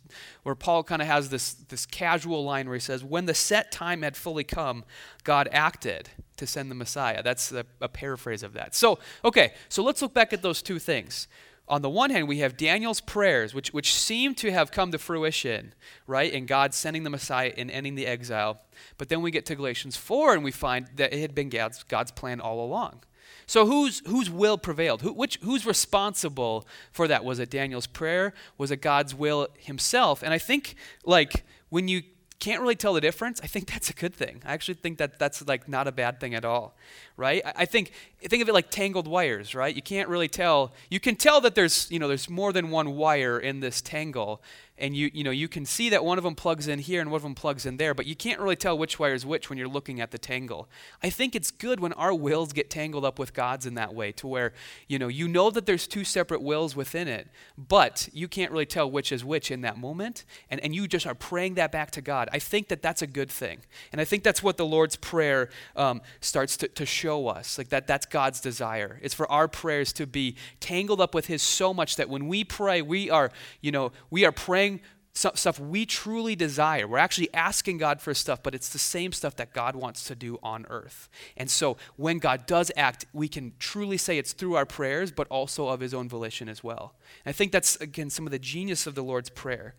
where 0.44 0.56
Paul 0.56 0.84
kind 0.84 1.02
of 1.02 1.08
has 1.08 1.30
this 1.30 1.54
this 1.54 1.86
casual 1.86 2.46
line 2.46 2.68
where 2.68 2.76
he 2.76 2.82
says, 2.82 3.04
"When 3.04 3.26
the 3.26 3.34
set 3.34 3.72
time 3.72 4.04
had 4.04 4.16
fully 4.16 4.46
come, 4.46 4.86
God 5.24 5.50
acted 5.52 6.10
to 6.38 6.48
send 6.48 6.72
the 6.72 6.76
Messiah." 6.76 7.22
That's 7.22 7.52
a, 7.52 7.66
a 7.82 7.90
paraphrase 7.90 8.42
of 8.42 8.54
that. 8.54 8.74
So 8.74 9.00
okay, 9.26 9.54
so 9.68 9.84
let's 9.84 10.02
look 10.02 10.14
back 10.14 10.32
at 10.32 10.42
those 10.42 10.62
two 10.62 10.80
things 10.80 11.28
on 11.68 11.82
the 11.82 11.90
one 11.90 12.10
hand, 12.10 12.28
we 12.28 12.40
have 12.40 12.58
Daniel's 12.58 13.00
prayers, 13.00 13.54
which, 13.54 13.74
which 13.74 13.94
seem 13.94 14.36
to 14.36 14.52
have 14.52 14.72
come 14.72 14.92
to 14.92 14.98
fruition, 14.98 15.74
right? 16.08 16.32
In 16.32 16.46
God 16.46 16.74
sending 16.74 17.04
the 17.04 17.10
Messiah 17.10 17.54
and 17.58 17.72
ending 17.72 17.96
the 17.96 18.06
exile. 18.06 18.62
But 18.98 19.10
then 19.10 19.22
we 19.22 19.32
get 19.32 19.46
to 19.48 19.56
Galatians 19.56 19.96
4 19.96 20.34
and 20.34 20.44
we 20.44 20.52
find 20.52 20.88
that 20.98 21.14
it 21.14 21.20
had 21.20 21.34
been 21.34 21.50
God's, 21.50 21.84
God's 21.84 22.12
plan 22.12 22.42
all 22.42 22.64
along. 22.64 23.04
So 23.46 23.66
whose, 23.66 24.02
whose 24.06 24.30
will 24.30 24.58
prevailed? 24.58 25.02
Who, 25.02 25.14
which, 25.14 25.38
who's 25.42 25.66
responsible 25.66 26.68
for 26.92 27.08
that? 27.08 27.24
Was 27.24 27.40
it 27.40 27.50
Daniel's 27.50 27.88
prayer? 27.88 28.34
Was 28.58 28.72
it 28.72 28.82
God's 28.82 29.16
will 29.16 29.48
himself? 29.58 30.22
And 30.22 30.34
I 30.34 30.38
think, 30.38 30.76
like, 31.06 31.46
when 31.70 31.88
you 31.88 32.04
can't 32.40 32.62
really 32.62 32.76
tell 32.76 32.94
the 32.94 33.02
difference, 33.02 33.40
I 33.42 33.48
think 33.48 33.72
that's 33.72 33.90
a 33.90 33.94
good 33.94 34.14
thing. 34.14 34.42
I 34.46 34.54
actually 34.54 34.76
think 34.76 34.98
that 34.98 35.18
that's 35.18 35.48
like 35.48 35.70
not 35.70 35.88
a 35.88 35.92
bad 35.92 36.20
thing 36.20 36.36
at 36.36 36.44
all, 36.44 36.76
right? 37.18 37.44
I 37.56 37.66
think 37.66 37.92
think 38.28 38.42
of 38.42 38.50
it 38.50 38.54
like 38.54 38.70
tangled 38.70 39.08
wires, 39.08 39.54
right? 39.54 39.76
You 39.76 39.82
can't 39.82 40.10
really 40.10 40.28
tell. 40.28 40.74
You 40.90 41.00
can 41.00 41.16
tell 41.16 41.42
that 41.42 41.56
there's 41.56 41.90
you 41.92 42.00
know 42.00 42.08
there's 42.08 42.30
more 42.30 42.52
than 42.54 42.70
one 42.70 42.96
wire 42.96 43.40
in 43.40 43.60
this 43.60 43.82
tangle, 43.82 44.42
and 44.78 44.96
you 44.96 45.12
you 45.14 45.24
know 45.24 45.32
you 45.32 45.48
can 45.48 45.66
see 45.66 45.90
that 45.90 46.04
one 46.04 46.18
of 46.18 46.24
them 46.24 46.34
plugs 46.34 46.68
in 46.68 46.80
here 46.80 47.02
and 47.02 47.12
one 47.12 47.18
of 47.18 47.24
them 47.24 47.36
plugs 47.36 47.66
in 47.66 47.78
there, 47.78 47.94
but 47.94 48.06
you 48.06 48.16
can't 48.16 48.40
really 48.40 48.56
tell 48.56 48.78
which 48.78 48.98
wire 48.98 49.14
is 49.14 49.26
which 49.26 49.50
when 49.50 49.60
you're 49.60 49.68
looking 49.68 50.02
at 50.02 50.12
the 50.12 50.18
tangle. 50.18 50.68
I 51.04 51.10
think 51.10 51.36
it's 51.36 51.52
good 51.52 51.80
when 51.80 51.94
our 51.94 52.14
wills 52.14 52.52
get 52.54 52.70
tangled 52.70 53.06
up 53.06 53.20
with 53.20 53.34
God's 53.34 53.66
in 53.66 53.76
that 53.76 53.94
way, 53.94 54.12
to 54.14 54.28
where 54.28 54.54
you 54.88 54.98
know 54.98 55.08
you 55.08 55.28
know 55.28 55.52
that 55.52 55.66
there's 55.66 55.88
two 55.88 56.04
separate 56.04 56.42
wills 56.42 56.76
within 56.76 57.08
it, 57.08 57.28
but 57.58 58.10
you 58.12 58.28
can't 58.28 58.52
really 58.52 58.66
tell 58.66 58.90
which 58.90 59.12
is 59.12 59.24
which 59.24 59.52
in 59.52 59.62
that 59.62 59.78
moment, 59.78 60.26
and 60.50 60.60
and 60.62 60.74
you 60.74 60.88
just 60.88 61.06
are 61.06 61.16
praying 61.16 61.56
that 61.56 61.72
back 61.72 61.92
to 61.92 62.02
God. 62.02 62.30
I 62.32 62.40
think 62.40 62.70
that 62.70 62.82
that's 62.82 63.02
a 63.02 63.08
good 63.08 63.30
thing, 63.30 63.60
and 63.92 64.02
I 64.02 64.06
think 64.06 64.24
that's 64.24 64.42
what 64.42 64.58
the 64.58 64.66
Lord's 64.66 64.96
prayer 64.96 65.50
um, 65.76 66.02
starts 66.22 66.58
to, 66.58 66.68
to 66.70 66.86
show 66.86 67.03
us, 67.28 67.58
like 67.58 67.70
that 67.70 67.86
that's 67.86 68.06
God's 68.06 68.40
desire. 68.40 69.00
It's 69.02 69.14
for 69.14 69.32
our 69.32 69.48
prayers 69.48 69.94
to 69.94 70.08
be 70.08 70.36
tangled 70.60 71.00
up 71.00 71.14
with 71.14 71.28
His 71.28 71.42
so 71.42 71.74
much 71.74 71.96
that 71.98 72.10
when 72.10 72.28
we 72.28 72.44
pray, 72.44 72.82
we 72.82 73.10
are 73.10 73.32
you 73.62 73.72
know 73.72 73.92
we 74.10 74.26
are 74.26 74.32
praying 74.32 74.64
praying 74.64 74.80
stuff 75.16 75.60
we 75.60 75.86
truly 75.86 76.36
desire. 76.36 76.88
We're 76.88 76.98
actually 76.98 77.32
asking 77.36 77.78
God 77.78 78.02
for 78.02 78.16
stuff, 78.16 78.42
but 78.42 78.56
it's 78.56 78.70
the 78.70 78.80
same 78.80 79.12
stuff 79.12 79.36
that 79.36 79.54
God 79.54 79.76
wants 79.76 80.06
to 80.06 80.16
do 80.16 80.40
on 80.42 80.66
earth. 80.70 81.08
And 81.38 81.52
so 81.52 81.78
when 81.98 82.18
God 82.18 82.48
does 82.48 82.72
act, 82.76 83.06
we 83.14 83.28
can 83.28 83.54
truly 83.60 83.98
say 83.98 84.18
it's 84.18 84.34
through 84.34 84.56
our 84.56 84.66
prayers, 84.66 85.12
but 85.12 85.28
also 85.28 85.68
of 85.68 85.82
his 85.82 85.94
own 85.94 86.10
volition 86.10 86.50
as 86.50 86.64
well. 86.64 86.96
And 87.26 87.30
I 87.30 87.34
think 87.34 87.52
that's, 87.52 87.76
again, 87.76 88.10
some 88.10 88.26
of 88.26 88.32
the 88.32 88.40
genius 88.40 88.88
of 88.88 88.96
the 88.96 89.04
Lord's 89.04 89.30
Prayer. 89.30 89.76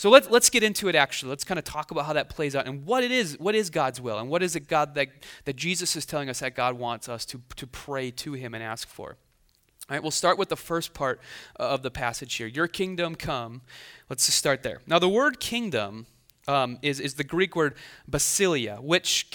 So 0.00 0.08
let's, 0.08 0.30
let's 0.30 0.48
get 0.48 0.62
into 0.62 0.88
it 0.88 0.94
actually. 0.94 1.28
Let's 1.28 1.44
kind 1.44 1.58
of 1.58 1.64
talk 1.64 1.90
about 1.90 2.06
how 2.06 2.14
that 2.14 2.30
plays 2.30 2.56
out 2.56 2.66
and 2.66 2.86
what 2.86 3.04
it 3.04 3.10
is, 3.10 3.38
what 3.38 3.54
is 3.54 3.68
God's 3.68 4.00
will, 4.00 4.18
and 4.18 4.30
what 4.30 4.42
is 4.42 4.56
it 4.56 4.66
God 4.66 4.94
that, 4.94 5.08
that 5.44 5.56
Jesus 5.56 5.94
is 5.94 6.06
telling 6.06 6.30
us 6.30 6.40
that 6.40 6.54
God 6.54 6.78
wants 6.78 7.06
us 7.06 7.26
to, 7.26 7.42
to 7.56 7.66
pray 7.66 8.10
to 8.12 8.32
him 8.32 8.54
and 8.54 8.64
ask 8.64 8.88
for. 8.88 9.18
All 9.90 9.96
right, 9.96 10.02
we'll 10.02 10.10
start 10.10 10.38
with 10.38 10.48
the 10.48 10.56
first 10.56 10.94
part 10.94 11.20
uh, 11.58 11.64
of 11.64 11.82
the 11.82 11.90
passage 11.90 12.34
here. 12.36 12.46
Your 12.46 12.66
kingdom 12.66 13.14
come. 13.14 13.60
Let's 14.08 14.24
just 14.24 14.38
start 14.38 14.62
there. 14.62 14.80
Now, 14.86 14.98
the 14.98 15.06
word 15.06 15.38
kingdom 15.38 16.06
um, 16.48 16.78
is, 16.82 17.00
is 17.00 17.14
the 17.14 17.24
Greek 17.24 17.54
word 17.54 17.74
basileia, 18.10 18.82
which, 18.82 19.26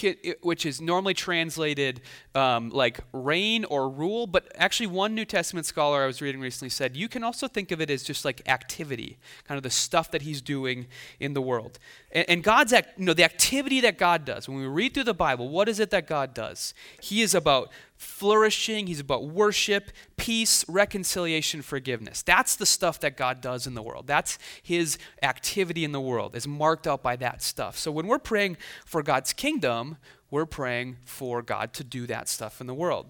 which 0.41 0.65
is 0.65 0.81
normally 0.81 1.13
translated 1.13 2.01
um, 2.33 2.69
like 2.69 2.99
reign 3.13 3.65
or 3.65 3.89
rule. 3.89 4.27
But 4.27 4.51
actually, 4.55 4.87
one 4.87 5.15
New 5.15 5.25
Testament 5.25 5.65
scholar 5.65 6.03
I 6.03 6.07
was 6.07 6.21
reading 6.21 6.41
recently 6.41 6.69
said 6.69 6.95
you 6.95 7.07
can 7.07 7.23
also 7.23 7.47
think 7.47 7.71
of 7.71 7.79
it 7.81 7.89
as 7.89 8.03
just 8.03 8.25
like 8.25 8.41
activity, 8.47 9.17
kind 9.47 9.57
of 9.57 9.63
the 9.63 9.69
stuff 9.69 10.11
that 10.11 10.23
he's 10.23 10.41
doing 10.41 10.87
in 11.19 11.33
the 11.33 11.41
world. 11.41 11.79
And, 12.11 12.25
and 12.29 12.43
God's, 12.43 12.73
act, 12.73 12.99
you 12.99 13.05
know, 13.05 13.13
the 13.13 13.23
activity 13.23 13.81
that 13.81 13.97
God 13.97 14.25
does, 14.25 14.49
when 14.49 14.57
we 14.57 14.67
read 14.67 14.93
through 14.93 15.05
the 15.05 15.13
Bible, 15.13 15.49
what 15.49 15.69
is 15.69 15.79
it 15.79 15.91
that 15.91 16.07
God 16.07 16.33
does? 16.33 16.73
He 16.99 17.21
is 17.21 17.33
about 17.33 17.71
flourishing, 17.97 18.87
he's 18.87 18.99
about 18.99 19.25
worship, 19.27 19.91
peace, 20.17 20.65
reconciliation, 20.67 21.61
forgiveness. 21.61 22.21
That's 22.21 22.55
the 22.55 22.65
stuff 22.65 22.99
that 23.01 23.17
God 23.17 23.41
does 23.41 23.67
in 23.67 23.73
the 23.73 23.81
world. 23.81 24.07
That's 24.07 24.37
his 24.61 24.97
activity 25.23 25.83
in 25.83 25.91
the 25.91 26.01
world, 26.01 26.35
is 26.35 26.47
marked 26.47 26.87
out 26.87 27.01
by 27.01 27.15
that 27.17 27.41
stuff. 27.41 27.77
So 27.77 27.91
when 27.91 28.07
we're 28.07 28.19
praying 28.19 28.57
for 28.85 29.01
God's 29.01 29.33
kingdom, 29.33 29.97
we're 30.35 30.45
praying 30.45 30.97
for 31.05 31.41
God 31.41 31.71
to 31.71 31.81
do 31.81 32.05
that 32.07 32.27
stuff 32.27 32.59
in 32.59 32.67
the 32.67 32.73
world. 32.73 33.05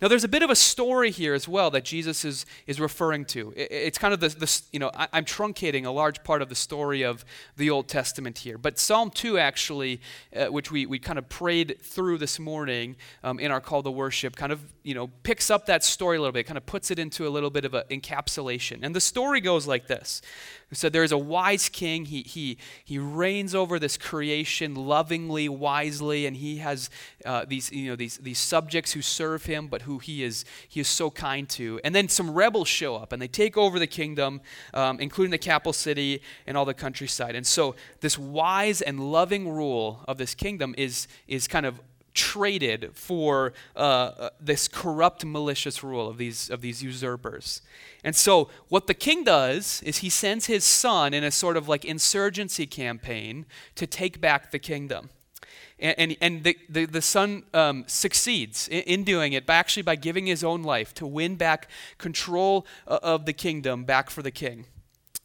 Now, 0.00 0.08
there's 0.08 0.24
a 0.24 0.28
bit 0.28 0.42
of 0.42 0.48
a 0.48 0.56
story 0.56 1.10
here 1.10 1.34
as 1.34 1.46
well 1.46 1.70
that 1.72 1.84
Jesus 1.84 2.24
is, 2.24 2.46
is 2.66 2.80
referring 2.80 3.26
to. 3.26 3.52
it's 3.54 3.98
kind 3.98 4.14
of 4.14 4.20
the, 4.20 4.28
the 4.30 4.62
you 4.72 4.78
know, 4.78 4.90
I, 4.94 5.06
am 5.12 5.26
truncating 5.26 5.84
a 5.84 5.90
large 5.90 6.24
part 6.24 6.40
of 6.40 6.48
the 6.48 6.54
story 6.54 7.02
of 7.02 7.22
the 7.58 7.68
Old 7.68 7.86
Testament 7.86 8.38
here. 8.38 8.56
But 8.56 8.78
Psalm 8.78 9.10
2, 9.10 9.36
actually, 9.36 10.00
uh, 10.34 10.46
which 10.46 10.72
we, 10.72 10.86
we 10.86 10.98
kind 10.98 11.18
of 11.18 11.28
prayed 11.28 11.76
through 11.82 12.16
this 12.16 12.38
morning 12.38 12.96
um, 13.22 13.38
in 13.38 13.50
our 13.50 13.60
call 13.60 13.82
to 13.82 13.90
worship, 13.90 14.34
kind 14.34 14.50
of, 14.50 14.64
you 14.82 14.94
know, 14.94 15.08
picks 15.22 15.50
up 15.50 15.66
that 15.66 15.84
story 15.84 16.16
a 16.16 16.20
little 16.20 16.32
bit, 16.32 16.46
kind 16.46 16.56
of 16.56 16.64
puts 16.64 16.90
it 16.90 16.98
into 16.98 17.26
a 17.26 17.30
little 17.30 17.50
bit 17.50 17.64
of 17.64 17.74
an 17.74 17.84
encapsulation. 17.90 18.78
And 18.82 18.94
the 18.94 19.00
story 19.00 19.40
goes 19.40 19.66
like 19.66 19.86
this. 19.86 20.22
It 20.70 20.78
said 20.78 20.92
there 20.92 21.04
is 21.04 21.12
a 21.12 21.18
wise 21.18 21.68
king. 21.68 22.06
He, 22.06 22.22
he, 22.22 22.56
he 22.84 22.98
reigns 22.98 23.54
over 23.54 23.78
this 23.78 23.98
creation 23.98 24.74
lovingly, 24.74 25.48
wisely, 25.48 26.26
and 26.26 26.36
he 26.36 26.58
has 26.58 26.88
uh, 27.26 27.44
these, 27.46 27.70
you 27.72 27.90
know, 27.90 27.96
these, 27.96 28.18
these 28.18 28.38
subjects 28.38 28.92
who 28.92 29.02
serve 29.02 29.44
him, 29.44 29.66
but 29.66 29.82
who 29.82 29.98
he 29.98 30.22
is, 30.22 30.44
he 30.68 30.80
is 30.80 30.88
so 30.88 31.10
kind 31.10 31.48
to. 31.50 31.80
And 31.84 31.94
then 31.94 32.08
some 32.08 32.30
rebels 32.30 32.68
show 32.68 32.96
up 32.96 33.12
and 33.12 33.20
they 33.20 33.28
take 33.28 33.56
over 33.56 33.78
the 33.78 33.86
kingdom, 33.86 34.40
um, 34.72 35.00
including 35.00 35.30
the 35.32 35.38
capital 35.38 35.72
city 35.72 36.22
and 36.46 36.56
all 36.56 36.64
the 36.64 36.74
countryside. 36.74 37.34
And 37.34 37.46
so 37.46 37.74
this 38.00 38.16
wise 38.16 38.80
and 38.80 39.12
loving 39.12 39.48
rule 39.48 40.04
of 40.06 40.18
this 40.18 40.34
kingdom 40.34 40.74
is, 40.78 41.08
is 41.26 41.48
kind 41.48 41.66
of 41.66 41.80
traded 42.14 42.90
for 42.94 43.52
uh, 43.76 43.78
uh, 43.78 44.30
this 44.40 44.68
corrupt, 44.68 45.24
malicious 45.24 45.82
rule 45.82 46.08
of 46.08 46.18
these, 46.18 46.50
of 46.50 46.60
these 46.60 46.82
usurpers. 46.82 47.62
And 48.02 48.16
so, 48.16 48.48
what 48.68 48.86
the 48.86 48.94
king 48.94 49.24
does 49.24 49.82
is 49.82 49.98
he 49.98 50.10
sends 50.10 50.46
his 50.46 50.64
son 50.64 51.14
in 51.14 51.24
a 51.24 51.30
sort 51.30 51.56
of 51.56 51.68
like 51.68 51.84
insurgency 51.84 52.66
campaign 52.66 53.46
to 53.74 53.86
take 53.86 54.20
back 54.20 54.50
the 54.50 54.58
kingdom. 54.58 55.10
And, 55.78 55.94
and, 55.98 56.16
and 56.20 56.44
the, 56.44 56.58
the, 56.68 56.84
the 56.84 57.02
son 57.02 57.44
um, 57.54 57.84
succeeds 57.86 58.68
in, 58.68 58.82
in, 58.82 59.04
doing 59.04 59.32
it 59.32 59.46
by 59.46 59.54
actually 59.54 59.82
by 59.82 59.96
giving 59.96 60.26
his 60.26 60.44
own 60.44 60.62
life 60.62 60.92
to 60.94 61.06
win 61.06 61.36
back 61.36 61.68
control 61.96 62.66
uh, 62.86 62.98
of 63.02 63.24
the 63.24 63.32
kingdom 63.32 63.84
back 63.84 64.10
for 64.10 64.22
the 64.22 64.30
king. 64.30 64.66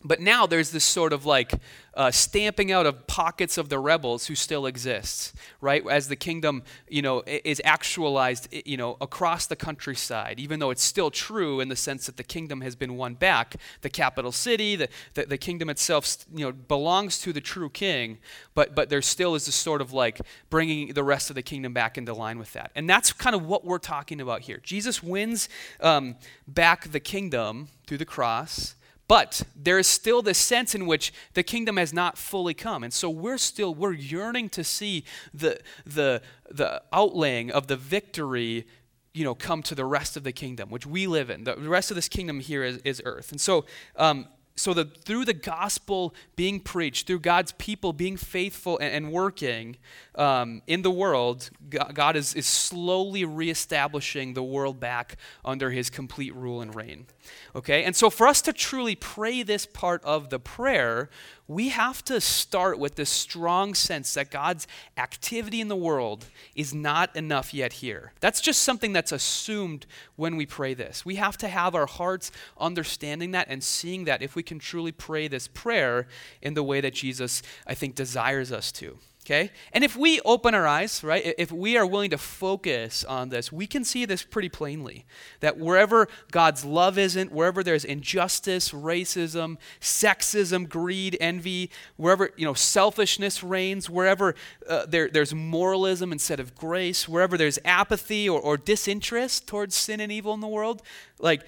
But 0.05 0.21
now 0.21 0.45
there's 0.45 0.69
this 0.69 0.85
sort 0.85 1.13
of 1.13 1.25
like 1.25 1.51
uh, 1.95 2.12
stamping 2.12 2.71
out 2.71 2.85
of 2.85 3.07
pockets 3.07 3.57
of 3.57 3.69
the 3.69 3.79
rebels 3.79 4.27
who 4.27 4.35
still 4.35 4.67
exists, 4.67 5.33
right? 5.62 5.83
As 5.89 6.09
the 6.09 6.15
kingdom, 6.15 6.62
you 6.88 7.01
know, 7.01 7.24
is 7.25 7.59
actualized, 7.65 8.47
you 8.65 8.77
know, 8.77 8.97
across 9.01 9.47
the 9.47 9.55
countryside, 9.55 10.39
even 10.39 10.59
though 10.59 10.69
it's 10.69 10.83
still 10.83 11.09
true 11.09 11.59
in 11.59 11.69
the 11.69 11.75
sense 11.75 12.05
that 12.05 12.17
the 12.17 12.24
kingdom 12.24 12.62
has 12.62 12.75
been 12.75 12.97
won 12.97 13.15
back. 13.15 13.55
The 13.81 13.89
capital 13.89 14.31
city, 14.31 14.75
the, 14.75 14.89
the, 15.15 15.25
the 15.25 15.38
kingdom 15.39 15.71
itself, 15.71 16.17
you 16.31 16.45
know, 16.45 16.51
belongs 16.51 17.17
to 17.21 17.33
the 17.33 17.41
true 17.41 17.69
king, 17.69 18.19
but, 18.53 18.75
but 18.75 18.89
there 18.89 19.01
still 19.01 19.33
is 19.33 19.47
this 19.47 19.55
sort 19.55 19.81
of 19.81 19.91
like 19.91 20.21
bringing 20.51 20.93
the 20.93 21.03
rest 21.03 21.31
of 21.31 21.35
the 21.35 21.41
kingdom 21.41 21.74
back 21.74 21.97
into 21.97 22.13
line 22.13 22.38
with 22.38 22.53
that. 22.53 22.71
And 22.75 22.88
that's 22.88 23.12
kind 23.12 23.35
of 23.35 23.47
what 23.47 23.65
we're 23.65 23.79
talking 23.79 24.21
about 24.21 24.41
here. 24.41 24.59
Jesus 24.62 25.01
wins 25.01 25.50
um, 25.79 26.15
back 26.47 26.91
the 26.91 27.00
kingdom 27.00 27.69
through 27.88 27.97
the 27.97 28.05
cross 28.05 28.75
but 29.07 29.43
there 29.55 29.77
is 29.77 29.88
still 29.88 30.21
this 30.21 30.38
sense 30.38 30.74
in 30.74 30.85
which 30.85 31.13
the 31.33 31.43
kingdom 31.43 31.77
has 31.77 31.93
not 31.93 32.17
fully 32.17 32.53
come. 32.53 32.83
And 32.83 32.93
so 32.93 33.09
we're 33.09 33.38
still, 33.38 33.74
we're 33.74 33.93
yearning 33.93 34.50
to 34.50 34.63
see 34.63 35.03
the, 35.33 35.59
the, 35.85 36.21
the 36.50 36.81
outlaying 36.91 37.51
of 37.51 37.67
the 37.67 37.77
victory 37.77 38.65
you 39.13 39.24
know, 39.24 39.33
come 39.33 39.63
to 39.63 39.74
the 39.74 39.85
rest 39.85 40.17
of 40.17 40.24
the 40.24 40.33
kingdom, 40.33 40.69
which 40.69 40.85
we 40.85 41.07
live 41.07 41.29
in. 41.29 41.45
The 41.45 41.55
rest 41.55 41.89
of 41.89 41.95
this 41.95 42.09
kingdom 42.09 42.41
here 42.41 42.65
is, 42.65 42.77
is 42.79 43.01
earth. 43.05 43.31
And 43.31 43.39
so 43.39 43.63
um, 43.95 44.27
so 44.57 44.74
that 44.74 45.03
through 45.03 45.25
the 45.25 45.33
gospel 45.33 46.15
being 46.35 46.59
preached, 46.62 47.07
through 47.07 47.19
God's 47.19 47.51
people 47.53 47.91
being 47.91 48.15
faithful 48.15 48.77
and, 48.77 48.93
and 48.93 49.12
working 49.12 49.75
um, 50.15 50.62
in 50.65 50.81
the 50.81 50.91
world, 50.91 51.50
God 51.69 52.15
is, 52.15 52.33
is 52.33 52.45
slowly 52.45 53.25
reestablishing 53.25 54.33
the 54.33 54.43
world 54.43 54.79
back 54.79 55.17
under 55.43 55.71
his 55.71 55.89
complete 55.89 56.33
rule 56.33 56.62
and 56.62 56.74
reign. 56.74 57.05
Okay? 57.53 57.83
And 57.83 57.95
so 57.95 58.09
for 58.09 58.27
us 58.27 58.41
to 58.43 58.53
truly 58.53 58.95
pray 58.95 59.43
this 59.43 59.65
part 59.65 60.03
of 60.05 60.29
the 60.29 60.39
prayer, 60.39 61.09
we 61.47 61.69
have 61.69 62.03
to 62.05 62.19
start 62.19 62.79
with 62.79 62.95
this 62.95 63.09
strong 63.09 63.75
sense 63.75 64.15
that 64.15 64.31
God's 64.31 64.67
activity 64.97 65.61
in 65.61 65.67
the 65.67 65.75
world 65.75 66.25
is 66.55 66.73
not 66.73 67.15
enough 67.15 67.53
yet 67.53 67.73
here. 67.73 68.13
That's 68.19 68.41
just 68.41 68.63
something 68.63 68.93
that's 68.93 69.11
assumed 69.11 69.85
when 70.15 70.37
we 70.37 70.47
pray 70.47 70.73
this. 70.73 71.05
We 71.05 71.15
have 71.15 71.37
to 71.37 71.47
have 71.47 71.75
our 71.75 71.85
hearts 71.85 72.31
understanding 72.59 73.31
that 73.31 73.47
and 73.47 73.63
seeing 73.63 74.05
that 74.05 74.23
if 74.23 74.35
we 74.35 74.41
can 74.41 74.57
truly 74.57 74.91
pray 74.91 75.27
this 75.27 75.47
prayer 75.47 76.07
in 76.41 76.55
the 76.55 76.63
way 76.63 76.81
that 76.81 76.95
Jesus, 76.95 77.43
I 77.67 77.75
think, 77.75 77.93
desires 77.93 78.51
us 78.51 78.71
to. 78.73 78.97
Okay? 79.25 79.50
And 79.74 79.84
if 79.84 79.96
we 79.96 80.22
open 80.24 80.53
our 80.53 80.67
eyes, 80.67 81.03
right, 81.03 81.34
if 81.39 81.51
we 81.51 81.77
are 81.77 81.86
willing 81.86 82.12
to 82.12 82.17
focus 82.17 83.03
on 83.03 83.29
this, 83.29 83.51
we 83.51 83.65
can 83.65 83.84
see 83.84 84.05
this 84.05 84.22
pretty 84.22 84.50
plainly. 84.50 85.03
That 85.39 85.58
wherever 85.58 86.08
God's 86.29 86.63
love 86.63 87.00
isn't, 87.00 87.32
wherever 87.32 87.63
there's 87.63 87.84
injustice, 87.84 88.70
racism, 88.70 89.58
sexism, 89.82 90.70
greed, 90.70 91.17
envy, 91.20 91.72
wherever, 91.96 92.29
you 92.36 92.46
know, 92.46 92.53
selfishness 92.53 93.41
reigns, 93.41 93.89
wherever 93.89 94.36
uh, 94.70 94.86
there, 94.86 95.10
there's 95.10 95.34
moralism 95.34 96.12
instead 96.12 96.39
of 96.39 96.53
grace, 96.53 97.10
wherever 97.10 97.36
there's 97.36 97.58
apathy 97.65 98.29
or, 98.29 98.39
or 98.39 98.58
disinterest 98.58 99.48
towards 99.48 99.74
sin 99.74 100.00
and 100.00 100.12
evil 100.12 100.36
in 100.36 100.39
the 100.39 100.48
world, 100.48 100.84
like 101.17 101.41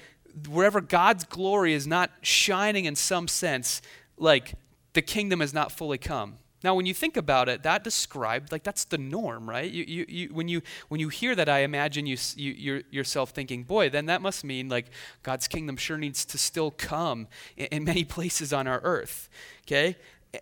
wherever 0.50 0.82
God's 0.82 1.26
glory 1.26 1.74
is 1.74 1.86
not 1.86 2.10
shining 2.24 2.86
in 2.86 2.96
some 2.96 3.28
sense, 3.28 3.84
like 4.18 4.56
the 4.94 5.04
kingdom 5.04 5.42
has 5.42 5.54
not 5.54 5.72
fully 5.72 6.00
come 6.00 6.40
now, 6.64 6.74
when 6.74 6.88
you 6.88 6.94
think 6.94 7.18
about 7.18 7.50
it, 7.50 7.64
that 7.64 7.84
described 7.84 8.52
like 8.52 8.64
that's 8.64 8.86
the 8.86 8.98
norm, 8.98 9.48
right? 9.48 9.70
You, 9.70 9.86
you, 9.88 10.06
you, 10.10 10.30
when 10.34 10.48
you 10.48 10.62
when 10.88 11.00
you 11.00 11.10
hear 11.10 11.36
that, 11.36 11.48
I 11.48 11.60
imagine 11.60 12.08
you, 12.08 12.18
you 12.36 12.84
yourself 12.90 13.30
thinking, 13.30 13.64
boy, 13.64 13.90
then 13.90 14.08
that 14.08 14.22
must 14.22 14.44
mean 14.44 14.68
like 14.68 14.88
God's 15.22 15.48
kingdom 15.48 15.78
sure 15.78 15.98
needs 15.98 16.26
to 16.26 16.38
still 16.38 16.72
come 16.72 17.28
in, 17.58 17.68
in 17.68 17.84
many 17.84 18.04
places 18.16 18.54
on 18.54 18.66
our 18.66 18.80
earth. 18.84 19.30
Okay, 19.68 19.98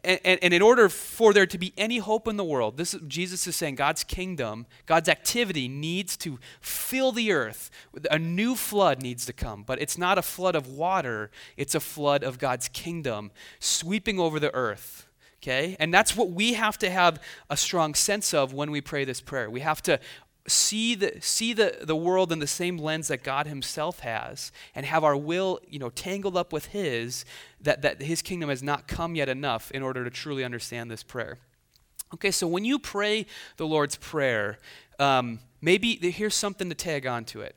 and, 0.05 0.22
and, 0.24 0.39
and, 0.41 0.53
in 0.53 0.62
order 0.62 0.88
for 0.88 1.34
there 1.34 1.45
to 1.45 1.57
be 1.57 1.74
any 1.77 1.98
hope 1.98 2.29
in 2.29 2.38
the 2.38 2.45
world, 2.45 2.77
this 2.77 2.93
is, 2.93 3.01
Jesus 3.07 3.45
is 3.45 3.57
saying 3.57 3.75
God's 3.75 4.05
kingdom, 4.05 4.67
God's 4.86 5.10
activity 5.10 5.67
needs 5.67 6.15
to 6.17 6.39
fill 6.62 7.12
the 7.12 7.34
earth. 7.34 7.69
A 8.10 8.17
new 8.17 8.55
flood 8.55 9.01
needs 9.01 9.25
to 9.25 9.34
come, 9.34 9.63
but 9.63 9.81
it's 9.81 9.98
not 9.98 10.17
a 10.17 10.22
flood 10.22 10.55
of 10.55 10.65
water; 10.69 11.29
it's 11.57 11.75
a 11.75 11.81
flood 11.81 12.24
of 12.24 12.39
God's 12.39 12.69
kingdom 12.69 13.31
sweeping 13.60 14.17
over 14.17 14.39
the 14.39 14.53
earth 14.55 15.07
Okay? 15.46 15.75
And 15.80 15.94
that's 15.94 16.18
what 16.18 16.32
we 16.32 16.54
have 16.54 16.80
to 16.80 16.90
have 16.90 17.22
a 17.52 17.58
strong 17.58 17.94
sense 17.94 18.34
of 18.34 18.52
when 18.52 18.72
we 18.72 18.82
pray 18.82 19.06
this 19.06 19.22
prayer. 19.22 19.48
We 19.48 19.60
have 19.60 19.80
to 19.84 20.00
see 20.48 20.96
the 20.96 21.14
see 21.22 21.54
the, 21.54 21.80
the 21.82 21.96
world 21.96 22.32
in 22.32 22.40
the 22.40 22.48
same 22.48 22.78
lens 22.78 23.10
that 23.10 23.24
God 23.24 23.46
himself 23.46 24.00
has 24.00 24.52
and 24.74 24.88
have 24.88 25.04
our 25.04 25.16
will, 25.16 25.60
you 25.70 25.78
know, 25.78 25.90
tangled 25.90 26.36
up 26.36 26.52
with 26.52 26.68
his 26.68 27.25
that, 27.62 27.84
that 27.84 28.02
his 28.02 28.24
kingdom 28.24 28.50
has 28.50 28.64
not 28.64 28.88
come 28.88 29.14
yet 29.14 29.30
enough 29.30 29.70
in 29.72 29.84
order 29.84 30.04
to 30.04 30.10
truly 30.10 30.44
understand 30.44 30.90
this 30.90 31.04
prayer. 31.04 31.38
Okay, 32.16 32.32
so 32.32 32.48
when 32.48 32.66
you 32.66 32.80
pray 32.80 33.25
the 33.58 33.68
Lord's 33.68 33.98
Prayer, 33.98 34.58
um, 35.00 35.40
maybe 35.62 35.96
here's 36.12 36.36
something 36.36 36.70
to 36.70 36.75
tag 36.75 37.06
on 37.06 37.25
to 37.25 37.42
it. 37.42 37.56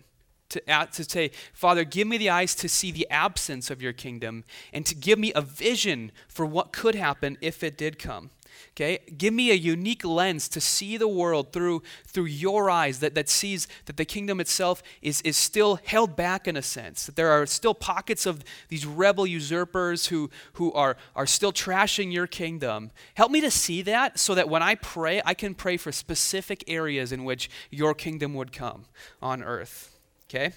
To, 0.51 0.61
to 0.61 1.05
say, 1.05 1.31
Father, 1.53 1.85
give 1.85 2.09
me 2.09 2.19
the 2.19 2.31
eyes 2.31 2.55
to 2.57 2.69
see 2.69 2.91
the 2.91 3.09
absence 3.11 3.71
of 3.71 3.83
your 3.83 3.93
kingdom 3.93 4.45
and 4.73 4.87
to 4.87 4.95
give 4.95 5.19
me 5.19 5.33
a 5.35 5.43
vision 5.43 6.13
for 6.29 6.47
what 6.47 6.73
could 6.73 6.95
happen 6.95 7.37
if 7.41 7.63
it 7.63 7.77
did 7.77 7.99
come. 7.99 8.31
Okay? 8.75 8.99
Give 9.17 9.35
me 9.35 9.51
a 9.51 9.55
unique 9.55 10.05
lens 10.05 10.49
to 10.51 10.61
see 10.61 10.97
the 10.97 11.09
world 11.09 11.53
through, 11.53 11.83
through 12.07 12.27
your 12.27 12.71
eyes 12.71 13.01
that, 13.01 13.15
that 13.15 13.29
sees 13.29 13.69
that 13.87 13.97
the 13.97 14.05
kingdom 14.05 14.41
itself 14.41 14.83
is, 15.03 15.21
is 15.23 15.37
still 15.37 15.77
held 15.85 16.17
back 16.17 16.49
in 16.49 16.57
a 16.57 16.63
sense, 16.63 17.07
that 17.07 17.17
there 17.17 17.31
are 17.31 17.47
still 17.47 17.75
pockets 17.75 18.27
of 18.27 18.45
these 18.69 18.87
rebel 18.87 19.27
usurpers 19.27 20.07
who, 20.07 20.31
who 20.55 20.73
are, 20.73 20.97
are 21.15 21.27
still 21.27 21.53
trashing 21.53 22.13
your 22.13 22.27
kingdom. 22.27 22.91
Help 23.15 23.31
me 23.31 23.41
to 23.41 23.51
see 23.51 23.83
that 23.83 24.19
so 24.19 24.35
that 24.35 24.49
when 24.49 24.63
I 24.63 24.75
pray, 24.77 25.21
I 25.25 25.35
can 25.35 25.55
pray 25.55 25.77
for 25.77 25.93
specific 25.93 26.65
areas 26.69 27.13
in 27.13 27.25
which 27.25 27.51
your 27.71 27.95
kingdom 27.95 28.35
would 28.35 28.53
come 28.53 28.85
on 29.21 29.43
earth. 29.43 29.98
Okay? 30.29 30.53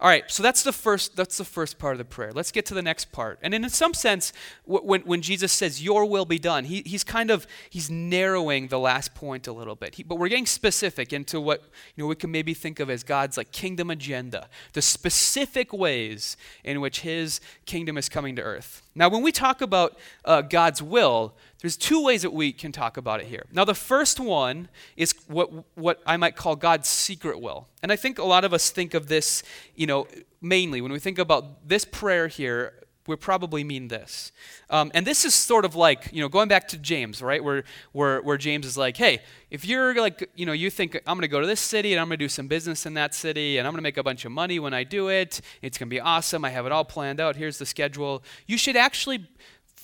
All 0.00 0.08
right, 0.08 0.30
so 0.30 0.44
that's 0.44 0.62
the 0.62 0.72
first 0.72 1.16
that's 1.16 1.38
the 1.38 1.44
first 1.44 1.76
part 1.76 1.94
of 1.94 1.98
the 1.98 2.04
prayer. 2.04 2.30
Let's 2.32 2.52
get 2.52 2.64
to 2.66 2.74
the 2.74 2.82
next 2.82 3.10
part. 3.10 3.40
And 3.42 3.52
in 3.52 3.68
some 3.68 3.94
sense, 3.94 4.32
when, 4.64 5.00
when 5.00 5.22
Jesus 5.22 5.50
says 5.52 5.82
"Your 5.82 6.04
will 6.04 6.24
be 6.24 6.38
done," 6.38 6.66
he, 6.66 6.84
he's 6.86 7.02
kind 7.02 7.32
of 7.32 7.48
he's 7.68 7.90
narrowing 7.90 8.68
the 8.68 8.78
last 8.78 9.16
point 9.16 9.48
a 9.48 9.52
little 9.52 9.74
bit. 9.74 9.96
He, 9.96 10.04
but 10.04 10.14
we're 10.14 10.28
getting 10.28 10.46
specific 10.46 11.12
into 11.12 11.40
what 11.40 11.62
you 11.96 12.04
know 12.04 12.06
we 12.06 12.14
can 12.14 12.30
maybe 12.30 12.54
think 12.54 12.78
of 12.78 12.90
as 12.90 13.02
God's 13.02 13.36
like 13.36 13.50
kingdom 13.50 13.90
agenda, 13.90 14.48
the 14.72 14.82
specific 14.82 15.72
ways 15.72 16.36
in 16.62 16.80
which 16.80 17.00
His 17.00 17.40
kingdom 17.66 17.98
is 17.98 18.08
coming 18.08 18.36
to 18.36 18.42
earth. 18.42 18.82
Now, 18.94 19.08
when 19.08 19.22
we 19.22 19.32
talk 19.32 19.60
about 19.60 19.98
uh, 20.24 20.42
God's 20.42 20.80
will, 20.80 21.34
there's 21.60 21.76
two 21.76 22.02
ways 22.02 22.22
that 22.22 22.32
we 22.32 22.52
can 22.52 22.70
talk 22.70 22.96
about 22.96 23.20
it 23.20 23.26
here. 23.26 23.44
Now, 23.52 23.64
the 23.64 23.74
first 23.74 24.20
one 24.20 24.68
is 24.96 25.14
what, 25.26 25.50
what 25.76 26.00
I 26.06 26.16
might 26.16 26.36
call 26.36 26.54
God's 26.54 26.88
secret 26.88 27.40
will. 27.40 27.68
And 27.82 27.90
I 27.90 27.96
think 27.96 28.18
a 28.18 28.24
lot 28.24 28.44
of 28.44 28.52
us 28.52 28.70
think 28.70 28.94
of 28.94 29.08
this, 29.08 29.42
you 29.74 29.86
know, 29.86 30.06
mainly 30.40 30.80
when 30.80 30.92
we 30.92 31.00
think 31.00 31.18
about 31.18 31.68
this 31.68 31.84
prayer 31.84 32.28
here, 32.28 32.74
we 33.08 33.16
probably 33.16 33.64
mean 33.64 33.88
this. 33.88 34.32
Um, 34.68 34.90
and 34.94 35.06
this 35.06 35.24
is 35.24 35.34
sort 35.34 35.64
of 35.64 35.74
like, 35.74 36.10
you 36.12 36.20
know, 36.20 36.28
going 36.28 36.46
back 36.46 36.68
to 36.68 36.76
James, 36.76 37.22
right? 37.22 37.42
Where, 37.42 37.64
where, 37.92 38.20
where 38.20 38.36
James 38.36 38.66
is 38.66 38.76
like, 38.76 38.98
hey, 38.98 39.22
if 39.50 39.64
you're 39.64 39.94
like, 39.94 40.30
you 40.36 40.44
know, 40.44 40.52
you 40.52 40.68
think 40.68 40.94
I'm 41.06 41.16
going 41.16 41.22
to 41.22 41.28
go 41.28 41.40
to 41.40 41.46
this 41.46 41.58
city 41.58 41.94
and 41.94 42.00
I'm 42.00 42.08
going 42.08 42.18
to 42.18 42.24
do 42.24 42.28
some 42.28 42.48
business 42.48 42.84
in 42.84 42.94
that 42.94 43.14
city 43.14 43.56
and 43.56 43.66
I'm 43.66 43.72
going 43.72 43.78
to 43.78 43.82
make 43.82 43.96
a 43.96 44.02
bunch 44.02 44.26
of 44.26 44.32
money 44.32 44.58
when 44.58 44.74
I 44.74 44.84
do 44.84 45.08
it, 45.08 45.40
it's 45.62 45.78
going 45.78 45.88
to 45.88 45.90
be 45.90 46.00
awesome. 46.00 46.44
I 46.44 46.50
have 46.50 46.66
it 46.66 46.72
all 46.72 46.84
planned 46.84 47.18
out. 47.18 47.34
Here's 47.34 47.58
the 47.58 47.66
schedule. 47.66 48.22
You 48.46 48.58
should 48.58 48.76
actually 48.76 49.26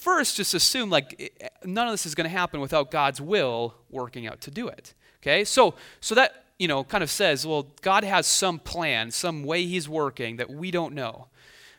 first 0.05 0.37
just 0.37 0.53
assume 0.53 0.91
like 0.91 1.51
none 1.65 1.89
of 1.89 1.93
this 1.93 2.05
is 2.05 2.15
going 2.15 2.31
to 2.31 2.37
happen 2.37 2.61
without 2.61 2.91
God's 2.91 3.21
will 3.21 3.75
working 3.91 4.27
out 4.27 4.41
to 4.43 4.51
do 4.51 4.69
it. 4.69 4.95
Okay? 5.21 5.45
So 5.45 5.75
so 6.01 6.15
that, 6.15 6.45
you 6.59 6.69
know, 6.69 6.85
kind 6.85 7.03
of 7.03 7.11
says, 7.11 7.47
well, 7.47 7.73
God 7.81 8.05
has 8.05 8.27
some 8.27 8.59
plan, 8.59 9.11
some 9.11 9.45
way 9.45 9.65
he's 9.65 9.89
working 9.89 10.37
that 10.37 10.51
we 10.51 10.71
don't 10.71 10.95
know. 10.95 11.29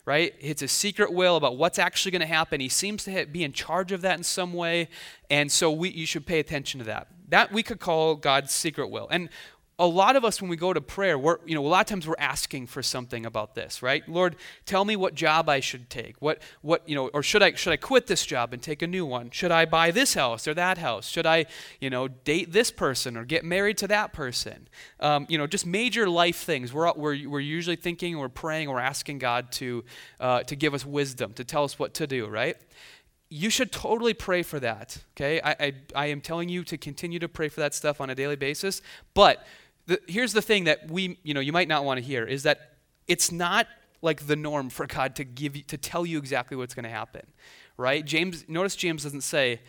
Right? 0.06 0.36
It's 0.40 0.62
a 0.62 0.68
secret 0.68 1.14
will 1.14 1.36
about 1.36 1.58
what's 1.58 1.80
actually 1.80 2.12
going 2.12 2.22
to 2.22 2.28
happen. 2.28 2.62
He 2.62 2.70
seems 2.70 3.04
to 3.06 3.26
be 3.26 3.44
in 3.44 3.54
charge 3.54 3.92
of 3.92 4.02
that 4.02 4.18
in 4.18 4.24
some 4.24 4.54
way, 4.54 4.88
and 5.32 5.52
so 5.52 5.72
we, 5.72 5.90
you 5.90 6.06
should 6.06 6.28
pay 6.28 6.40
attention 6.40 6.80
to 6.80 6.86
that. 6.86 7.08
That 7.30 7.52
we 7.52 7.64
could 7.64 7.80
call 7.80 8.16
God's 8.16 8.54
secret 8.54 8.90
will. 8.90 9.08
And 9.10 9.30
a 9.78 9.86
lot 9.86 10.16
of 10.16 10.24
us 10.24 10.42
when 10.42 10.50
we 10.50 10.56
go 10.56 10.72
to 10.72 10.80
prayer 10.80 11.18
we're 11.18 11.38
you 11.46 11.54
know 11.54 11.66
a 11.66 11.68
lot 11.68 11.82
of 11.82 11.88
times 11.88 12.08
we're 12.08 12.16
asking 12.18 12.66
for 12.66 12.82
something 12.82 13.26
about 13.26 13.56
this 13.56 13.82
right? 13.82 14.08
Lord 14.08 14.36
tell 14.66 14.86
me 14.86 14.96
what 14.96 15.16
job 15.16 15.50
i 15.50 15.60
should 15.60 15.90
take. 15.90 16.16
What 16.22 16.42
what 16.62 16.88
you 16.88 16.96
know 16.96 17.10
or 17.10 17.22
should 17.22 17.44
i 17.44 17.54
should 17.54 17.74
i 17.74 17.78
quit 17.78 18.08
this 18.08 18.26
job 18.26 18.54
and 18.54 18.62
take 18.62 18.82
a 18.82 18.88
new 18.88 19.06
one? 19.06 19.32
Should 19.32 19.52
i 19.52 19.66
buy 19.66 19.92
this 19.92 20.14
house 20.14 20.48
or 20.48 20.54
that 20.54 20.78
house? 20.78 21.10
Should 21.10 21.26
i 21.26 21.46
you 21.80 21.90
know 21.90 22.08
date 22.08 22.54
this 22.54 22.72
person 22.72 23.18
or 23.18 23.26
get 23.26 23.44
married 23.44 23.78
to 23.80 23.88
that 23.88 24.14
person? 24.14 24.68
Um, 25.00 25.26
you 25.30 25.38
know 25.38 25.48
just 25.48 25.66
major 25.66 26.10
life 26.10 26.38
things. 26.38 26.74
We're, 26.74 26.94
we're, 26.94 27.28
we're 27.28 27.40
usually 27.40 27.76
thinking 27.76 28.18
we're 28.18 28.30
praying 28.30 28.70
we're 28.70 28.80
asking 28.80 29.20
god 29.20 29.52
to 29.54 29.84
uh, 30.20 30.44
to 30.44 30.56
give 30.56 30.74
us 30.74 30.86
wisdom 30.86 31.34
to 31.34 31.44
tell 31.44 31.64
us 31.64 31.78
what 31.78 31.94
to 31.96 32.08
do 32.08 32.28
right? 32.28 32.56
You 33.28 33.50
should 33.50 33.72
totally 33.72 34.14
pray 34.14 34.44
for 34.44 34.60
that 34.62 35.00
okay? 35.18 35.42
I, 35.42 35.56
I, 35.60 35.74
I 35.96 36.06
am 36.08 36.22
telling 36.22 36.48
you 36.48 36.64
to 36.64 36.78
continue 36.78 37.20
to 37.20 37.28
pray 37.28 37.50
for 37.50 37.60
that 37.60 37.74
stuff 37.74 38.00
on 38.00 38.10
a 38.10 38.16
daily 38.16 38.38
basis 38.38 38.82
but 39.14 39.46
the, 39.88 40.00
here's 40.08 40.34
the 40.34 40.42
thing 40.42 40.66
that 40.66 40.90
we, 40.90 41.18
you 41.24 41.34
know, 41.34 41.40
you 41.40 41.52
might 41.52 41.68
not 41.68 41.86
want 41.86 42.00
to 42.00 42.04
hear 42.04 42.26
is 42.26 42.44
that 42.44 42.78
it's 43.08 43.32
not 43.32 43.68
like 44.02 44.28
the 44.28 44.36
norm 44.36 44.70
for 44.70 44.86
God 44.86 45.16
to 45.16 45.24
give 45.24 45.56
you, 45.56 45.64
to 45.64 45.78
tell 45.78 46.06
you 46.06 46.18
exactly 46.18 46.58
what's 46.58 46.74
going 46.74 46.84
to 46.84 46.90
happen, 46.90 47.26
right? 47.78 48.06
James, 48.06 48.46
notice 48.48 48.76
James 48.76 49.04
doesn't 49.04 49.22
say, 49.22 49.62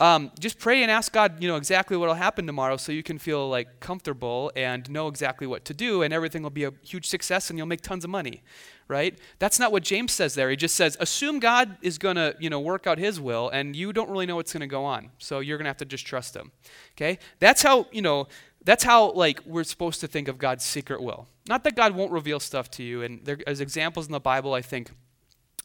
um, 0.00 0.32
just 0.38 0.58
pray 0.58 0.82
and 0.82 0.90
ask 0.90 1.12
God, 1.12 1.42
you 1.42 1.48
know, 1.48 1.56
exactly 1.56 1.94
what 1.94 2.08
will 2.08 2.14
happen 2.14 2.46
tomorrow, 2.46 2.78
so 2.78 2.90
you 2.90 3.02
can 3.02 3.18
feel 3.18 3.50
like 3.50 3.80
comfortable 3.80 4.50
and 4.56 4.88
know 4.90 5.08
exactly 5.08 5.46
what 5.46 5.66
to 5.66 5.74
do, 5.74 6.00
and 6.02 6.14
everything 6.14 6.42
will 6.42 6.48
be 6.48 6.64
a 6.64 6.72
huge 6.82 7.06
success, 7.06 7.50
and 7.50 7.58
you'll 7.58 7.66
make 7.66 7.82
tons 7.82 8.02
of 8.02 8.08
money, 8.08 8.42
right? 8.88 9.18
That's 9.38 9.58
not 9.58 9.72
what 9.72 9.82
James 9.82 10.12
says 10.12 10.34
there. 10.34 10.48
He 10.48 10.56
just 10.56 10.74
says, 10.74 10.96
assume 11.00 11.38
God 11.38 11.76
is 11.82 11.98
going 11.98 12.16
to, 12.16 12.34
you 12.40 12.48
know, 12.48 12.60
work 12.60 12.86
out 12.86 12.96
His 12.96 13.20
will, 13.20 13.50
and 13.50 13.76
you 13.76 13.92
don't 13.92 14.08
really 14.08 14.24
know 14.24 14.36
what's 14.36 14.54
going 14.54 14.62
to 14.62 14.66
go 14.66 14.86
on, 14.86 15.10
so 15.18 15.40
you're 15.40 15.58
going 15.58 15.66
to 15.66 15.70
have 15.70 15.76
to 15.76 15.84
just 15.84 16.06
trust 16.06 16.34
Him. 16.34 16.50
Okay, 16.96 17.18
that's 17.38 17.62
how 17.62 17.86
you 17.92 18.00
know 18.00 18.26
that's 18.64 18.84
how 18.84 19.12
like 19.12 19.40
we're 19.46 19.64
supposed 19.64 20.00
to 20.00 20.06
think 20.06 20.28
of 20.28 20.38
God's 20.38 20.64
secret 20.64 21.02
will. 21.02 21.28
Not 21.48 21.64
that 21.64 21.76
God 21.76 21.94
won't 21.94 22.12
reveal 22.12 22.40
stuff 22.40 22.70
to 22.72 22.82
you, 22.82 23.02
and 23.02 23.24
there's 23.24 23.60
examples 23.60 24.06
in 24.06 24.12
the 24.12 24.20
Bible, 24.20 24.54
I 24.54 24.62
think, 24.62 24.90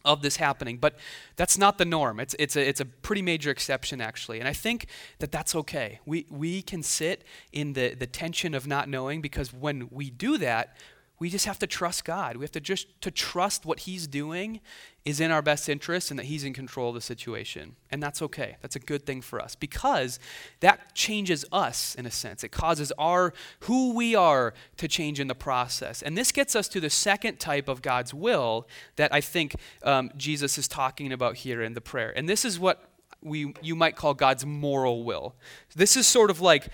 of 0.05 0.21
this 0.21 0.37
happening, 0.37 0.77
but 0.77 0.95
that's 1.35 1.57
not 1.57 1.77
the 1.77 1.85
norm. 1.85 2.19
It's, 2.19 2.35
it's, 2.39 2.55
a, 2.55 2.67
it's 2.67 2.79
a 2.79 2.85
pretty 2.85 3.21
major 3.21 3.49
exception, 3.49 3.99
actually. 3.99 4.39
And 4.39 4.47
I 4.47 4.53
think 4.53 4.85
that 5.19 5.31
that's 5.31 5.55
okay. 5.55 5.99
We, 6.05 6.27
we 6.29 6.61
can 6.61 6.83
sit 6.83 7.23
in 7.51 7.73
the, 7.73 7.95
the 7.95 8.05
tension 8.05 8.53
of 8.53 8.67
not 8.67 8.87
knowing 8.87 9.21
because 9.21 9.51
when 9.51 9.89
we 9.91 10.11
do 10.11 10.37
that, 10.37 10.77
we 11.17 11.29
just 11.29 11.45
have 11.45 11.59
to 11.59 11.67
trust 11.67 12.03
God. 12.03 12.35
We 12.35 12.43
have 12.43 12.51
to 12.51 12.59
just 12.59 13.01
to 13.01 13.09
trust 13.09 13.65
what 13.65 13.81
he's 13.81 14.05
doing 14.05 14.59
is 15.05 15.19
in 15.19 15.31
our 15.31 15.41
best 15.41 15.69
interest 15.69 16.09
and 16.09 16.19
that 16.19 16.25
he's 16.25 16.43
in 16.43 16.53
control 16.53 16.89
of 16.89 16.95
the 16.95 17.01
situation. 17.01 17.75
And 17.89 18.03
that's 18.03 18.21
okay. 18.23 18.57
That's 18.61 18.75
a 18.75 18.79
good 18.79 19.05
thing 19.05 19.21
for 19.21 19.39
us 19.39 19.55
because 19.55 20.19
that 20.59 20.93
changes 20.93 21.45
us 21.51 21.95
in 21.95 22.05
a 22.05 22.11
sense. 22.11 22.43
It 22.43 22.49
causes 22.49 22.91
our 22.97 23.33
who 23.61 23.93
we 23.93 24.13
are 24.15 24.53
to 24.77 24.87
change 24.87 25.19
in 25.19 25.27
the 25.27 25.35
process. 25.35 26.01
And 26.01 26.17
this 26.17 26.31
gets 26.31 26.55
us 26.55 26.67
to 26.69 26.81
the 26.81 26.89
second 26.89 27.39
type 27.39 27.69
of 27.69 27.81
God's 27.81 28.13
will 28.13 28.67
that 28.97 29.13
I 29.13 29.21
think 29.21 29.55
um, 29.83 30.11
Jesus 30.17 30.57
is 30.57 30.67
talking 30.67 31.13
about 31.13 31.37
here 31.37 31.61
in 31.61 31.75
the 31.75 31.81
prayer. 31.81 32.11
And 32.15 32.27
this 32.27 32.43
is 32.43 32.59
what 32.59 32.89
we 33.21 33.53
you 33.61 33.75
might 33.75 33.95
call 33.95 34.13
God's 34.13 34.45
moral 34.45 35.03
will. 35.03 35.35
This 35.75 35.95
is 35.95 36.07
sort 36.07 36.29
of 36.29 36.41
like 36.41 36.67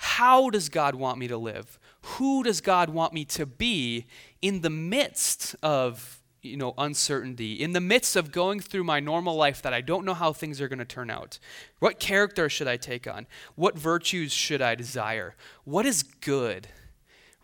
how 0.00 0.48
does 0.50 0.68
God 0.68 0.94
want 0.94 1.18
me 1.18 1.26
to 1.26 1.36
live? 1.36 1.78
Who 2.02 2.42
does 2.42 2.60
God 2.60 2.90
want 2.90 3.12
me 3.12 3.24
to 3.26 3.46
be 3.46 4.06
in 4.40 4.60
the 4.60 4.70
midst 4.70 5.54
of 5.62 6.20
you 6.40 6.56
know 6.56 6.72
uncertainty 6.78 7.54
in 7.54 7.72
the 7.72 7.80
midst 7.80 8.14
of 8.14 8.30
going 8.30 8.60
through 8.60 8.84
my 8.84 9.00
normal 9.00 9.34
life 9.34 9.60
that 9.62 9.74
I 9.74 9.80
don't 9.80 10.04
know 10.04 10.14
how 10.14 10.32
things 10.32 10.60
are 10.60 10.68
going 10.68 10.78
to 10.78 10.84
turn 10.84 11.10
out? 11.10 11.38
What 11.78 11.98
character 11.98 12.48
should 12.48 12.68
I 12.68 12.76
take 12.76 13.06
on? 13.06 13.26
What 13.56 13.76
virtues 13.76 14.32
should 14.32 14.62
I 14.62 14.74
desire? 14.74 15.34
What 15.64 15.86
is 15.86 16.02
good 16.02 16.68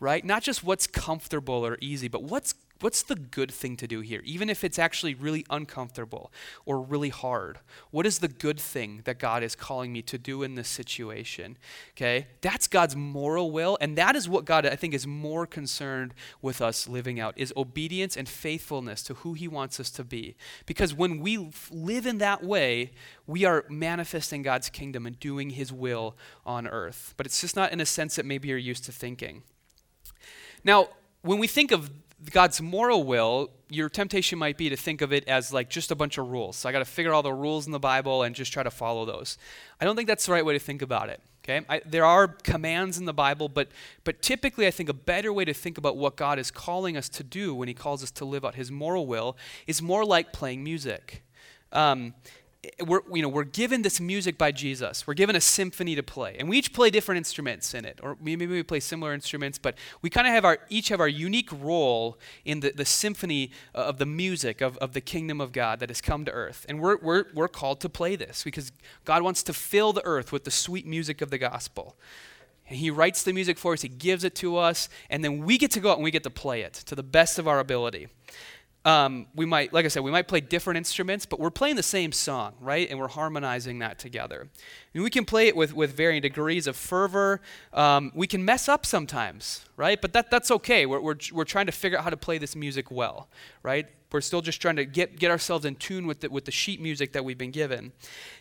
right? 0.00 0.24
Not 0.24 0.42
just 0.42 0.62
what's 0.62 0.86
comfortable 0.86 1.66
or 1.66 1.78
easy 1.80 2.08
but 2.08 2.22
what's 2.22 2.54
what's 2.80 3.02
the 3.02 3.14
good 3.14 3.50
thing 3.50 3.76
to 3.76 3.86
do 3.86 4.00
here, 4.00 4.20
even 4.24 4.50
if 4.50 4.64
it's 4.64 4.78
actually 4.78 5.14
really 5.14 5.46
uncomfortable 5.48 6.32
or 6.66 6.80
really 6.80 7.08
hard? 7.08 7.58
What 7.90 8.06
is 8.06 8.18
the 8.18 8.28
good 8.28 8.60
thing 8.60 9.02
that 9.04 9.18
God 9.18 9.42
is 9.42 9.54
calling 9.54 9.92
me 9.92 10.02
to 10.02 10.18
do 10.18 10.42
in 10.42 10.54
this 10.54 10.68
situation? 10.68 11.56
Okay? 11.96 12.26
That's 12.40 12.66
God's 12.66 12.96
moral 12.96 13.50
will, 13.50 13.78
and 13.80 13.96
that 13.96 14.16
is 14.16 14.28
what 14.28 14.44
God, 14.44 14.66
I 14.66 14.76
think, 14.76 14.94
is 14.94 15.06
more 15.06 15.46
concerned 15.46 16.14
with 16.42 16.60
us 16.60 16.88
living 16.88 17.20
out, 17.20 17.34
is 17.36 17.52
obedience 17.56 18.16
and 18.16 18.28
faithfulness 18.28 19.02
to 19.04 19.14
who 19.14 19.34
He 19.34 19.48
wants 19.48 19.78
us 19.80 19.90
to 19.90 20.04
be. 20.04 20.36
Because 20.66 20.92
when 20.92 21.20
we 21.20 21.50
live 21.70 22.06
in 22.06 22.18
that 22.18 22.42
way, 22.42 22.92
we 23.26 23.44
are 23.44 23.64
manifesting 23.68 24.42
God's 24.42 24.68
kingdom 24.68 25.06
and 25.06 25.18
doing 25.18 25.50
His 25.50 25.72
will 25.72 26.16
on 26.44 26.66
earth. 26.66 27.14
But 27.16 27.26
it's 27.26 27.40
just 27.40 27.56
not 27.56 27.72
in 27.72 27.80
a 27.80 27.86
sense 27.86 28.16
that 28.16 28.26
maybe 28.26 28.48
you're 28.48 28.58
used 28.58 28.84
to 28.84 28.92
thinking. 28.92 29.42
Now, 30.64 30.88
when 31.22 31.38
we 31.38 31.46
think 31.46 31.72
of 31.72 31.90
God's 32.30 32.60
moral 32.60 33.04
will, 33.04 33.50
your 33.68 33.88
temptation 33.88 34.38
might 34.38 34.56
be 34.56 34.68
to 34.68 34.76
think 34.76 35.00
of 35.00 35.12
it 35.12 35.26
as 35.28 35.52
like 35.52 35.68
just 35.68 35.90
a 35.90 35.94
bunch 35.94 36.18
of 36.18 36.28
rules. 36.28 36.56
So 36.56 36.68
I 36.68 36.72
got 36.72 36.78
to 36.78 36.84
figure 36.84 37.12
out 37.12 37.16
all 37.16 37.22
the 37.22 37.32
rules 37.32 37.66
in 37.66 37.72
the 37.72 37.80
Bible 37.80 38.22
and 38.22 38.34
just 38.34 38.52
try 38.52 38.62
to 38.62 38.70
follow 38.70 39.04
those. 39.04 39.38
I 39.80 39.84
don't 39.84 39.96
think 39.96 40.08
that's 40.08 40.26
the 40.26 40.32
right 40.32 40.44
way 40.44 40.54
to 40.54 40.58
think 40.58 40.82
about 40.82 41.08
it. 41.08 41.20
Okay, 41.44 41.64
I, 41.68 41.82
there 41.84 42.06
are 42.06 42.26
commands 42.26 42.96
in 42.96 43.04
the 43.04 43.12
Bible, 43.12 43.50
but 43.50 43.68
but 44.02 44.22
typically 44.22 44.66
I 44.66 44.70
think 44.70 44.88
a 44.88 44.94
better 44.94 45.30
way 45.30 45.44
to 45.44 45.52
think 45.52 45.76
about 45.76 45.98
what 45.98 46.16
God 46.16 46.38
is 46.38 46.50
calling 46.50 46.96
us 46.96 47.10
to 47.10 47.22
do 47.22 47.54
when 47.54 47.68
He 47.68 47.74
calls 47.74 48.02
us 48.02 48.10
to 48.12 48.24
live 48.24 48.46
out 48.46 48.54
His 48.54 48.70
moral 48.70 49.06
will 49.06 49.36
is 49.66 49.82
more 49.82 50.06
like 50.06 50.32
playing 50.32 50.64
music. 50.64 51.22
Um, 51.70 52.14
we're, 52.86 53.00
you 53.12 53.22
know, 53.22 53.28
we're 53.28 53.44
given 53.44 53.82
this 53.82 54.00
music 54.00 54.38
by 54.38 54.52
Jesus. 54.52 55.06
We're 55.06 55.14
given 55.14 55.36
a 55.36 55.40
symphony 55.40 55.94
to 55.94 56.02
play. 56.02 56.36
And 56.38 56.48
we 56.48 56.58
each 56.58 56.72
play 56.72 56.90
different 56.90 57.18
instruments 57.18 57.74
in 57.74 57.84
it. 57.84 58.00
Or 58.02 58.16
maybe 58.20 58.46
we 58.46 58.62
play 58.62 58.80
similar 58.80 59.12
instruments, 59.12 59.58
but 59.58 59.76
we 60.02 60.10
kind 60.10 60.26
of 60.26 60.32
have 60.32 60.44
our, 60.44 60.58
each 60.68 60.88
have 60.88 61.00
our 61.00 61.08
unique 61.08 61.50
role 61.52 62.18
in 62.44 62.60
the, 62.60 62.70
the 62.70 62.84
symphony 62.84 63.50
uh, 63.74 63.78
of 63.78 63.98
the 63.98 64.06
music 64.06 64.60
of, 64.60 64.76
of 64.78 64.92
the 64.92 65.00
kingdom 65.00 65.40
of 65.40 65.52
God 65.52 65.80
that 65.80 65.90
has 65.90 66.00
come 66.00 66.24
to 66.24 66.32
earth. 66.32 66.66
And 66.68 66.80
we're, 66.80 66.98
we're, 66.98 67.24
we're 67.34 67.48
called 67.48 67.80
to 67.80 67.88
play 67.88 68.16
this 68.16 68.44
because 68.44 68.72
God 69.04 69.22
wants 69.22 69.42
to 69.44 69.52
fill 69.52 69.92
the 69.92 70.04
earth 70.04 70.32
with 70.32 70.44
the 70.44 70.50
sweet 70.50 70.86
music 70.86 71.20
of 71.20 71.30
the 71.30 71.38
gospel. 71.38 71.96
and 72.68 72.78
he 72.78 72.90
writes 72.90 73.22
the 73.22 73.32
music 73.32 73.58
for 73.58 73.74
us, 73.74 73.82
he 73.82 73.88
gives 73.88 74.24
it 74.24 74.34
to 74.36 74.56
us, 74.56 74.88
and 75.10 75.22
then 75.22 75.44
we 75.44 75.58
get 75.58 75.70
to 75.72 75.80
go 75.80 75.90
out 75.90 75.96
and 75.96 76.04
we 76.04 76.10
get 76.10 76.22
to 76.22 76.30
play 76.30 76.62
it 76.62 76.72
to 76.72 76.94
the 76.94 77.02
best 77.02 77.38
of 77.38 77.46
our 77.46 77.58
ability. 77.58 78.08
Um, 78.84 79.28
we 79.34 79.46
might, 79.46 79.72
like 79.72 79.86
I 79.86 79.88
said, 79.88 80.02
we 80.02 80.10
might 80.10 80.28
play 80.28 80.40
different 80.40 80.76
instruments, 80.76 81.24
but 81.24 81.40
we're 81.40 81.50
playing 81.50 81.76
the 81.76 81.82
same 81.82 82.12
song, 82.12 82.52
right? 82.60 82.88
And 82.90 82.98
we're 82.98 83.08
harmonizing 83.08 83.78
that 83.78 83.98
together. 83.98 84.48
And 84.92 85.02
we 85.02 85.08
can 85.08 85.24
play 85.24 85.48
it 85.48 85.56
with, 85.56 85.74
with 85.74 85.96
varying 85.96 86.20
degrees 86.20 86.66
of 86.66 86.76
fervor. 86.76 87.40
Um, 87.72 88.12
we 88.14 88.26
can 88.26 88.44
mess 88.44 88.68
up 88.68 88.84
sometimes, 88.84 89.64
right? 89.78 89.98
But 90.00 90.12
that, 90.12 90.30
that's 90.30 90.50
okay. 90.50 90.84
We're, 90.84 91.00
we're, 91.00 91.16
we're 91.32 91.44
trying 91.44 91.66
to 91.66 91.72
figure 91.72 91.96
out 91.96 92.04
how 92.04 92.10
to 92.10 92.16
play 92.18 92.36
this 92.36 92.54
music 92.54 92.90
well, 92.90 93.28
right? 93.62 93.86
We're 94.12 94.20
still 94.20 94.42
just 94.42 94.60
trying 94.62 94.76
to 94.76 94.84
get, 94.84 95.18
get 95.18 95.32
ourselves 95.32 95.64
in 95.64 95.74
tune 95.74 96.06
with 96.06 96.20
the, 96.20 96.30
with 96.30 96.44
the 96.44 96.52
sheet 96.52 96.80
music 96.80 97.14
that 97.14 97.24
we've 97.24 97.38
been 97.38 97.50
given. 97.50 97.92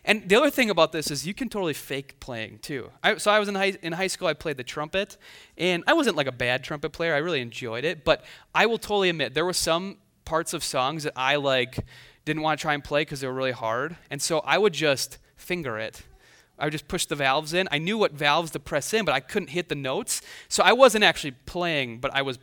And 0.05 0.29
the 0.29 0.35
other 0.35 0.51
thing 0.51 0.69
about 0.69 0.91
this 0.91 1.09
is 1.09 1.25
you 1.25 1.33
can 1.33 1.49
totally 1.49 1.73
fake 1.73 2.19
playing 2.19 2.59
too. 2.59 2.91
I, 3.01 3.17
so 3.17 3.31
I 3.31 3.39
was 3.39 3.47
in 3.47 3.55
high, 3.55 3.77
in 3.81 3.93
high 3.93 4.05
school, 4.07 4.27
I 4.27 4.33
played 4.33 4.57
the 4.57 4.63
trumpet, 4.63 5.17
and 5.57 5.83
I 5.87 5.93
wasn't 5.93 6.15
like 6.15 6.27
a 6.27 6.31
bad 6.31 6.63
trumpet 6.63 6.91
player. 6.91 7.15
I 7.15 7.19
really 7.19 7.41
enjoyed 7.41 7.85
it. 7.85 8.03
But 8.03 8.23
I 8.53 8.67
will 8.67 8.77
totally 8.77 9.09
admit, 9.09 9.33
there 9.33 9.45
were 9.45 9.53
some 9.53 9.97
parts 10.25 10.53
of 10.53 10.63
songs 10.63 11.03
that 11.03 11.13
I 11.15 11.35
like 11.35 11.79
didn't 12.25 12.41
want 12.41 12.59
to 12.59 12.61
try 12.61 12.73
and 12.73 12.83
play 12.83 13.01
because 13.01 13.21
they 13.21 13.27
were 13.27 13.33
really 13.33 13.51
hard. 13.51 13.97
And 14.09 14.21
so 14.21 14.39
I 14.39 14.57
would 14.57 14.73
just 14.73 15.17
finger 15.35 15.77
it. 15.77 16.03
I 16.57 16.65
would 16.65 16.71
just 16.71 16.87
push 16.87 17.05
the 17.05 17.15
valves 17.15 17.53
in. 17.53 17.67
I 17.71 17.79
knew 17.79 17.97
what 17.97 18.13
valves 18.13 18.51
to 18.51 18.59
press 18.59 18.93
in, 18.93 19.05
but 19.05 19.13
I 19.13 19.19
couldn't 19.19 19.49
hit 19.49 19.69
the 19.69 19.75
notes. 19.75 20.21
So 20.47 20.63
I 20.63 20.73
wasn't 20.73 21.03
actually 21.03 21.31
playing, 21.31 21.99
but 21.99 22.13
I 22.13 22.21
was, 22.21 22.39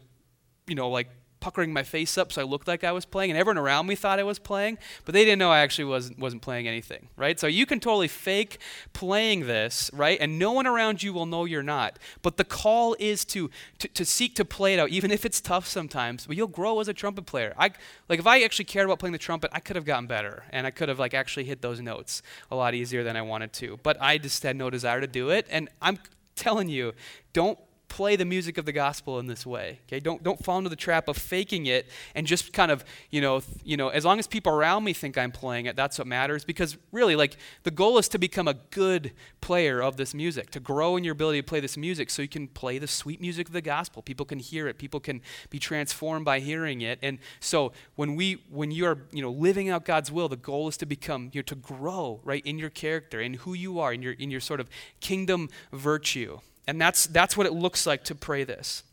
you 0.66 0.75
know, 0.75 0.90
like 0.90 1.09
puckering 1.40 1.72
my 1.72 1.83
face 1.83 2.16
up 2.18 2.33
so 2.33 2.40
I 2.40 2.44
looked 2.44 2.68
like 2.68 2.85
I 2.85 2.92
was 2.92 3.05
playing, 3.05 3.31
and 3.31 3.38
everyone 3.38 3.59
around 3.59 3.87
me 3.87 3.94
thought 3.94 4.18
I 4.18 4.22
was 4.22 4.38
playing, 4.38 4.79
but 5.05 5.14
they 5.14 5.24
didn't 5.24 5.38
know 5.38 5.50
I 5.50 5.61
actually 5.61 5.87
wasn't, 5.87 6.18
wasn't 6.18 6.42
playing 6.42 6.68
anything, 6.68 7.09
right? 7.16 7.40
So 7.40 7.46
you 7.46 7.66
can 7.66 7.81
totally 7.81 8.09
fake 8.09 8.59
playing 8.92 9.46
this, 9.46 9.90
right? 9.92 10.18
And 10.20 10.38
no 10.38 10.53
one 10.53 10.66
around 10.66 11.03
you 11.03 11.12
will 11.12 11.26
know 11.26 11.44
you're 11.44 11.62
not. 11.62 11.98
But 12.22 12.37
the 12.37 12.44
call 12.44 12.94
is 12.98 13.24
to, 13.26 13.50
to, 13.79 13.88
to 13.88 14.05
seek 14.05 14.35
to 14.37 14.44
play 14.44 14.74
it 14.74 14.81
out, 14.81 14.90
even 14.90 15.11
if 15.11 15.24
it's 15.24 15.40
tough 15.40 15.66
sometimes, 15.66 16.26
but 16.26 16.37
you'll 16.37 16.46
grow 16.46 16.81
as 16.81 16.88
a 16.88 16.94
trumpet 16.94 17.26
player. 17.26 17.55
I, 17.59 17.70
like 18.09 18.18
if 18.18 18.26
I 18.26 18.42
actually 18.42 18.66
cared 18.66 18.85
about 18.85 18.98
playing 18.98 19.12
the 19.12 19.18
trumpet, 19.18 19.50
I 19.53 19.61
could 19.61 19.76
have 19.76 19.85
gotten 19.85 20.07
better, 20.07 20.44
and 20.50 20.66
I 20.66 20.70
could 20.70 20.88
have 20.88 20.98
like 20.98 21.14
actually 21.14 21.44
hit 21.44 21.62
those 21.62 21.81
notes 21.81 22.22
a 22.50 22.57
lot 22.57 22.74
easier 22.74 23.03
than 23.03 23.16
I 23.16 23.22
wanted 23.22 23.53
to. 23.55 23.79
But 23.83 23.96
I 24.00 24.18
just 24.18 24.42
had 24.42 24.57
no 24.57 24.70
desire 24.70 25.00
to 25.00 25.07
do 25.07 25.31
it, 25.31 25.46
and 25.50 25.68
I'm 25.81 25.98
telling 26.35 26.68
you, 26.68 26.92
don't 27.33 27.59
play 27.90 28.16
the 28.16 28.24
music 28.24 28.57
of 28.57 28.64
the 28.64 28.72
gospel 28.72 29.18
in 29.18 29.26
this 29.26 29.44
way. 29.44 29.81
Okay, 29.87 30.00
don't 30.00 30.22
don't 30.22 30.42
fall 30.42 30.57
into 30.57 30.70
the 30.70 30.76
trap 30.76 31.09
of 31.09 31.18
faking 31.18 31.66
it 31.66 31.87
and 32.14 32.26
just 32.26 32.55
kind 32.55 32.70
of 32.70 32.85
you 33.11 33.20
know 33.20 33.40
th- 33.40 33.59
you 33.64 33.76
know 33.76 33.88
as 33.88 34.05
long 34.05 34.18
as 34.18 34.26
people 34.26 34.53
around 34.53 34.85
me 34.85 34.94
think 34.94 35.18
I'm 35.18 35.33
playing 35.33 35.66
it, 35.66 35.76
that's 35.76 35.98
what 35.98 36.07
matters. 36.07 36.44
Because 36.44 36.79
really, 36.92 37.16
like 37.16 37.37
the 37.64 37.70
goal 37.70 37.98
is 37.98 38.09
to 38.11 38.18
become 38.18 38.48
a 38.48 38.55
good 38.55 39.12
player 39.42 39.83
of 39.83 39.96
this 39.96 40.14
music, 40.14 40.50
to 40.53 40.61
grow 40.61 40.96
in 40.96 41.05
your 41.05 41.12
ability 41.12 41.42
to 41.42 41.46
play 41.46 41.61
this 41.61 41.76
music, 41.76 42.09
so 42.09 42.22
you 42.22 42.29
can 42.29 42.48
play 42.48 42.79
the 42.79 42.87
sweet 42.87 43.20
music 43.20 43.48
of 43.48 43.53
the 43.53 43.61
gospel. 43.61 44.00
People 44.00 44.24
can 44.24 44.38
hear 44.38 44.68
it. 44.68 44.79
People 44.79 45.00
can 45.00 45.20
be 45.50 45.59
transformed 45.59 46.24
by 46.24 46.38
hearing 46.38 46.81
it. 46.81 46.98
And 47.03 47.18
so 47.40 47.72
when 47.96 48.14
we 48.14 48.44
when 48.48 48.70
you 48.70 48.87
are 48.87 48.98
you 49.11 49.20
know 49.20 49.33
living 49.33 49.68
out 49.68 49.85
God's 49.85 50.12
will, 50.12 50.29
the 50.29 50.37
goal 50.37 50.68
is 50.68 50.76
to 50.79 50.87
become 50.87 51.31
you 51.33 51.40
know 51.40 51.44
to 51.44 51.57
grow 51.57 52.20
right 52.22 52.46
in 52.46 52.57
your 52.57 52.70
character, 52.70 53.20
in 53.20 53.35
who 53.35 53.53
you 53.53 53.81
are, 53.81 53.92
in 53.92 54.00
your 54.00 54.12
in 54.12 54.31
your 54.31 54.40
sort 54.40 54.61
of 54.61 54.70
kingdom 55.00 55.48
virtue. 55.72 56.38
And 56.70 56.80
that's, 56.80 57.09
that's 57.09 57.37
what 57.37 57.48
it 57.48 57.52
looks 57.52 57.85
like 57.85 58.04
to 58.04 58.14
pray 58.14 58.44
this. 58.44 58.85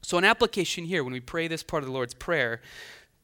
So, 0.00 0.16
an 0.16 0.24
application 0.24 0.86
here, 0.86 1.04
when 1.04 1.12
we 1.12 1.20
pray 1.20 1.48
this 1.48 1.62
part 1.62 1.82
of 1.82 1.86
the 1.86 1.92
Lord's 1.92 2.14
Prayer, 2.14 2.62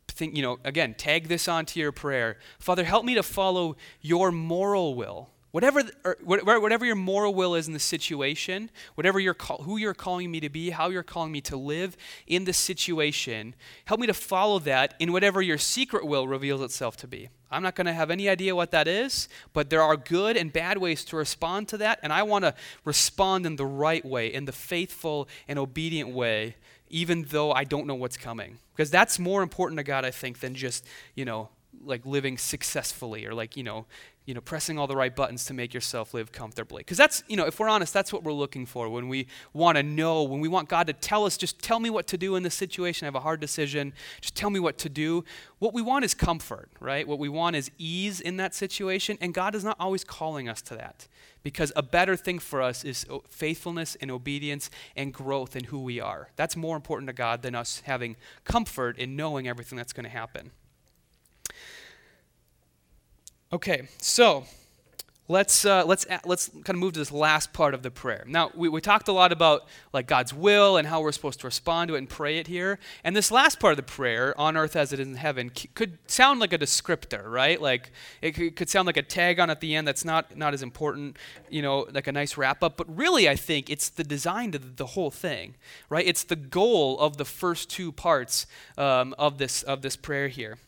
think, 0.07 0.37
you 0.37 0.43
know, 0.43 0.59
again, 0.65 0.93
tag 0.93 1.29
this 1.29 1.49
onto 1.49 1.81
your 1.81 1.93
prayer. 1.93 2.37
Father, 2.59 2.85
help 2.85 3.07
me 3.07 3.15
to 3.15 3.23
follow 3.23 3.75
your 4.03 4.31
moral 4.31 4.95
will. 4.95 5.31
Whatever, 5.57 5.85
whatever 6.23 6.85
your 6.85 6.97
moral 6.97 7.33
will 7.33 7.55
is 7.55 7.67
in 7.67 7.73
the 7.73 7.79
situation, 7.79 8.71
whatever 8.95 9.19
you're 9.19 9.33
call, 9.33 9.63
who 9.63 9.79
you're 9.79 9.95
calling 9.95 10.31
me 10.31 10.39
to 10.41 10.51
be, 10.51 10.69
how 10.69 10.91
you're 10.91 11.03
calling 11.03 11.33
me 11.33 11.41
to 11.41 11.57
live 11.57 11.97
in 12.27 12.45
the 12.45 12.53
situation, 12.53 13.55
help 13.87 13.99
me 13.99 14.07
to 14.07 14.13
follow 14.13 14.59
that 14.59 14.93
in 14.99 15.13
whatever 15.13 15.41
your 15.41 15.57
secret 15.57 16.07
will 16.07 16.29
reveals 16.29 16.61
itself 16.61 16.99
to 16.99 17.09
be. 17.09 17.31
I'm 17.51 17.63
not 17.63 17.75
going 17.75 17.87
to 17.87 17.95
have 17.95 18.11
any 18.11 18.29
idea 18.29 18.55
what 18.55 18.71
that 18.73 18.87
is, 18.87 19.31
but 19.55 19.71
there 19.71 19.81
are 19.81 19.97
good 19.97 20.37
and 20.37 20.53
bad 20.53 20.77
ways 20.77 21.07
to 21.07 21.17
respond 21.17 21.69
to 21.69 21.79
that, 21.79 22.01
and 22.03 22.13
I 22.13 22.23
want 22.23 22.45
to 22.45 22.55
respond 22.85 23.47
in 23.47 23.57
the 23.57 23.65
right 23.65 24.05
way, 24.05 24.31
in 24.31 24.45
the 24.45 24.53
faithful 24.53 25.27
and 25.49 25.59
obedient 25.59 26.11
way, 26.11 26.57
even 26.91 27.23
though 27.31 27.53
I 27.53 27.65
don't 27.65 27.87
know 27.87 27.95
what's 27.95 28.19
coming. 28.19 28.59
Because 28.75 28.91
that's 28.91 29.19
more 29.19 29.43
important 29.43 29.79
to 29.79 29.85
God, 29.85 30.05
I 30.05 30.11
think, 30.11 30.41
than 30.41 30.55
just, 30.55 30.85
you 31.15 31.25
know, 31.25 31.49
like 31.83 32.05
living 32.05 32.37
successfully 32.37 33.25
or 33.25 33.33
like, 33.33 33.57
you 33.57 33.63
know, 33.63 33.87
you 34.27 34.35
know, 34.35 34.41
pressing 34.41 34.77
all 34.77 34.89
the 34.89 34.97
right 34.97 35.15
buttons 35.15 35.45
to 35.45 35.55
make 35.55 35.73
yourself 35.73 36.13
live 36.13 36.33
comfortably. 36.33 36.81
Because 36.81 36.99
that's, 36.99 37.23
you 37.29 37.37
know, 37.37 37.47
if 37.47 37.61
we're 37.61 37.69
honest, 37.69 37.95
that's 37.95 38.13
what 38.13 38.25
we're 38.25 38.33
looking 38.33 38.67
for 38.67 38.89
when 38.89 39.09
we 39.09 39.29
want 39.53 39.77
to 39.77 39.85
know, 39.85 40.25
when 40.25 40.41
we 40.41 40.49
want 40.49 40.69
God 40.69 40.89
to 40.89 40.93
tell 40.93 41.25
us, 41.25 41.37
just 41.37 41.61
tell 41.61 41.79
me 41.79 41.91
what 41.91 42.09
to 42.09 42.19
do 42.19 42.35
in 42.35 42.43
this 42.43 42.55
situation. 42.55 43.05
I 43.05 43.09
have 43.09 43.15
a 43.15 43.21
hard 43.21 43.41
decision. 43.41 43.93
Just 44.21 44.35
tell 44.35 44.51
me 44.51 44.59
what 44.59 44.79
to 44.79 44.89
do. 44.89 45.25
What 45.61 45.73
we 45.73 45.81
want 45.81 46.05
is 46.05 46.13
comfort, 46.13 46.69
right? 46.81 47.07
What 47.07 47.21
we 47.21 47.29
want 47.29 47.55
is 47.55 47.71
ease 47.79 48.21
in 48.21 48.37
that 48.39 48.53
situation. 48.53 49.17
And 49.21 49.33
God 49.33 49.55
is 49.55 49.63
not 49.63 49.77
always 49.79 50.03
calling 50.03 50.49
us 50.49 50.61
to 50.63 50.75
that. 50.75 51.07
Because 51.45 51.73
a 51.77 51.83
better 51.83 52.17
thing 52.17 52.41
for 52.41 52.61
us 52.61 52.85
is 52.85 53.07
oh, 53.09 53.23
faithfulness 53.29 53.97
and 54.01 54.11
obedience 54.11 54.69
and 54.97 55.15
growth 55.15 55.55
in 55.55 55.65
who 55.65 55.79
we 55.79 56.01
are. 56.01 56.31
That's 56.35 56.57
more 56.57 56.75
important 56.75 57.07
to 57.07 57.13
God 57.13 57.43
than 57.43 57.55
us 57.55 57.83
having 57.87 58.17
comfort 58.43 58.99
in 58.99 59.15
knowing 59.15 59.47
everything 59.47 59.79
that's 59.79 59.93
going 59.93 60.05
to 60.05 60.11
happen. 60.11 60.51
Okay, 63.53 63.87
so 63.99 64.45
let's 65.29 65.65
uh, 65.65 65.85
let's 65.87 66.05
let's 66.25 66.49
kind 66.49 66.71
of 66.71 66.79
move 66.79 66.95
to 66.95 66.99
this 66.99 67.13
last 67.13 67.53
part 67.53 67.75
of 67.75 67.83
the 67.85 67.93
prayer. 67.93 68.25
Now 68.27 68.51
we, 68.57 68.69
we 68.69 68.81
talked 68.81 69.07
a 69.07 69.13
lot 69.13 69.31
about 69.31 69.69
like 69.93 70.09
God's 70.09 70.35
will 70.35 70.77
and 70.77 70.89
how 70.89 71.01
we're 71.01 71.13
supposed 71.13 71.39
to 71.41 71.47
respond 71.47 71.87
to 71.89 71.95
it 71.95 71.99
and 71.99 72.09
pray 72.09 72.39
it 72.39 72.49
here. 72.49 72.81
And 73.05 73.15
this 73.15 73.31
last 73.31 73.61
part 73.61 73.71
of 73.71 73.77
the 73.77 73.85
prayer, 73.85 74.35
on 74.37 74.57
earth 74.57 74.75
as 74.75 74.93
it 74.93 74.99
is 74.99 75.07
in 75.07 75.15
heaven, 75.15 75.53
c- 75.55 75.71
could 75.77 75.97
sound 76.11 76.41
like 76.41 76.53
a 76.53 76.59
descriptor, 76.59 77.25
right? 77.25 77.63
Like 77.63 77.93
it 78.21 78.33
could, 78.33 78.57
could 78.57 78.69
sound 78.69 78.87
like 78.87 78.97
a 78.97 79.03
tag 79.03 79.39
on 79.39 79.49
at 79.49 79.61
the 79.61 79.77
end 79.77 79.87
that's 79.87 80.05
not 80.05 80.37
not 80.37 80.53
as 80.53 80.65
important, 80.65 81.17
you 81.49 81.63
know, 81.63 81.87
like 81.93 82.09
a 82.09 82.13
nice 82.13 82.37
wrap 82.37 82.65
up. 82.65 82.77
But 82.77 82.97
really, 82.97 83.29
I 83.29 83.37
think 83.37 83.71
it's 83.71 83.89
the 83.89 84.03
design 84.03 84.51
to 84.53 84.59
the 84.59 84.87
whole 84.87 85.13
thing, 85.13 85.55
right? 85.89 86.05
It's 86.05 86.25
the 86.25 86.35
goal 86.35 86.99
of 86.99 87.17
the 87.17 87.25
first 87.25 87.71
two 87.71 87.93
parts 87.93 88.49
um, 88.77 89.15
of 89.21 89.39
this 89.39 89.63
of 89.63 89.83
this 89.83 89.95
prayer 89.95 90.27
here. 90.27 90.59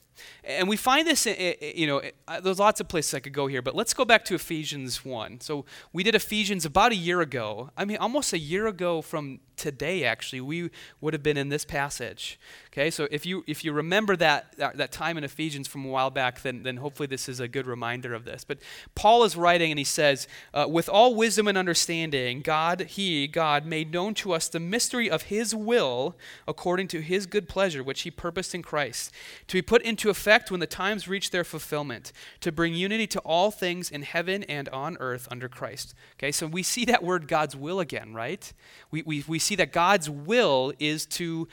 And 0.49 0.67
we 0.67 0.79
find 0.79 1.07
this, 1.07 1.27
you 1.27 1.87
know, 1.87 2.01
there's 2.43 2.59
lots 2.59 2.81
of 2.81 2.89
places 2.89 3.13
I 3.13 3.21
could 3.21 3.35
go 3.35 3.49
here, 3.49 3.61
but 3.61 3.77
let's 3.77 3.93
go 3.93 4.07
back 4.07 4.25
to 4.27 4.35
Ephesians 4.35 5.05
1. 5.05 5.41
So 5.41 5.67
we 5.93 6.03
did 6.03 6.15
Ephesians 6.15 6.65
about 6.65 6.91
a 6.91 6.97
year 6.97 7.21
ago. 7.21 7.69
I 7.77 7.85
mean, 7.85 7.99
almost 7.99 8.33
a 8.33 8.39
year 8.39 8.67
ago 8.67 9.03
from 9.03 9.41
today, 9.59 10.05
actually, 10.05 10.41
we 10.41 10.71
would 11.01 11.13
have 11.13 11.23
been 11.23 11.37
in 11.37 11.51
this 11.51 11.65
passage. 11.65 12.41
Okay, 12.73 12.91
so 12.91 13.09
if 13.11 13.27
you, 13.27 13.45
if 13.47 13.65
you 13.65 13.73
remember 13.73 14.17
that, 14.17 14.57
that, 14.57 14.77
that 14.77 14.93
time 14.93 15.19
in 15.19 15.25
Ephesians 15.25 15.67
from 15.67 15.85
a 15.85 15.89
while 15.89 16.11
back, 16.11 16.43
then, 16.43 16.63
then 16.63 16.77
hopefully 16.77 17.09
this 17.09 17.29
is 17.29 17.41
a 17.41 17.49
good 17.49 17.67
reminder 17.67 18.15
of 18.15 18.25
this. 18.25 18.45
But 18.45 18.59
Paul 18.95 19.25
is 19.25 19.37
writing 19.37 19.73
and 19.73 19.79
he 19.79 19.85
says, 19.85 20.29
uh, 20.55 20.67
With 20.69 20.89
all 20.89 21.15
wisdom 21.15 21.49
and 21.49 21.59
understanding, 21.59 22.41
God, 22.41 22.83
He, 22.83 23.27
God, 23.27 23.67
made 23.67 23.93
known 23.93 24.15
to 24.15 24.33
us 24.33 24.49
the 24.49 24.61
mystery 24.61 25.11
of 25.11 25.23
His 25.23 25.55
will 25.55 26.17
according 26.47 26.89
to 26.89 27.01
His 27.01 27.27
good 27.27 27.49
pleasure, 27.49 27.83
which 27.83 28.03
He 28.03 28.11
purposed 28.11 28.55
in 28.55 28.63
Christ, 28.63 29.13
to 29.49 29.57
be 29.57 29.63
put 29.63 29.83
into 29.83 30.09
effect 30.09 30.38
when 30.51 30.61
the 30.61 30.67
times 30.67 31.09
reach 31.09 31.31
their 31.31 31.45
fulfillment, 31.45 32.13
to 32.41 32.53
bring 32.53 32.75
unity 32.75 33.07
to 33.09 33.21
all 33.21 33.51
things 33.51 33.91
in 33.91 34.03
heaven 34.03 34.43
and 34.45 34.69
on 34.71 34.97
earth 35.01 35.29
under 35.31 35.49
Christ. 35.49 35.95
Okay, 36.17 36.33
so 36.33 36.47
we 36.47 36.63
see 36.63 36.85
that 36.87 37.03
word 37.03 37.29
God's 37.29 37.57
will 37.57 37.81
again, 37.81 38.15
right? 38.15 38.53
We, 38.91 39.03
we, 39.03 39.25
we 39.27 39.39
see 39.39 39.55
that 39.57 39.73
God's 39.73 40.09
will 40.09 40.73
is 40.79 41.07
to 41.07 41.49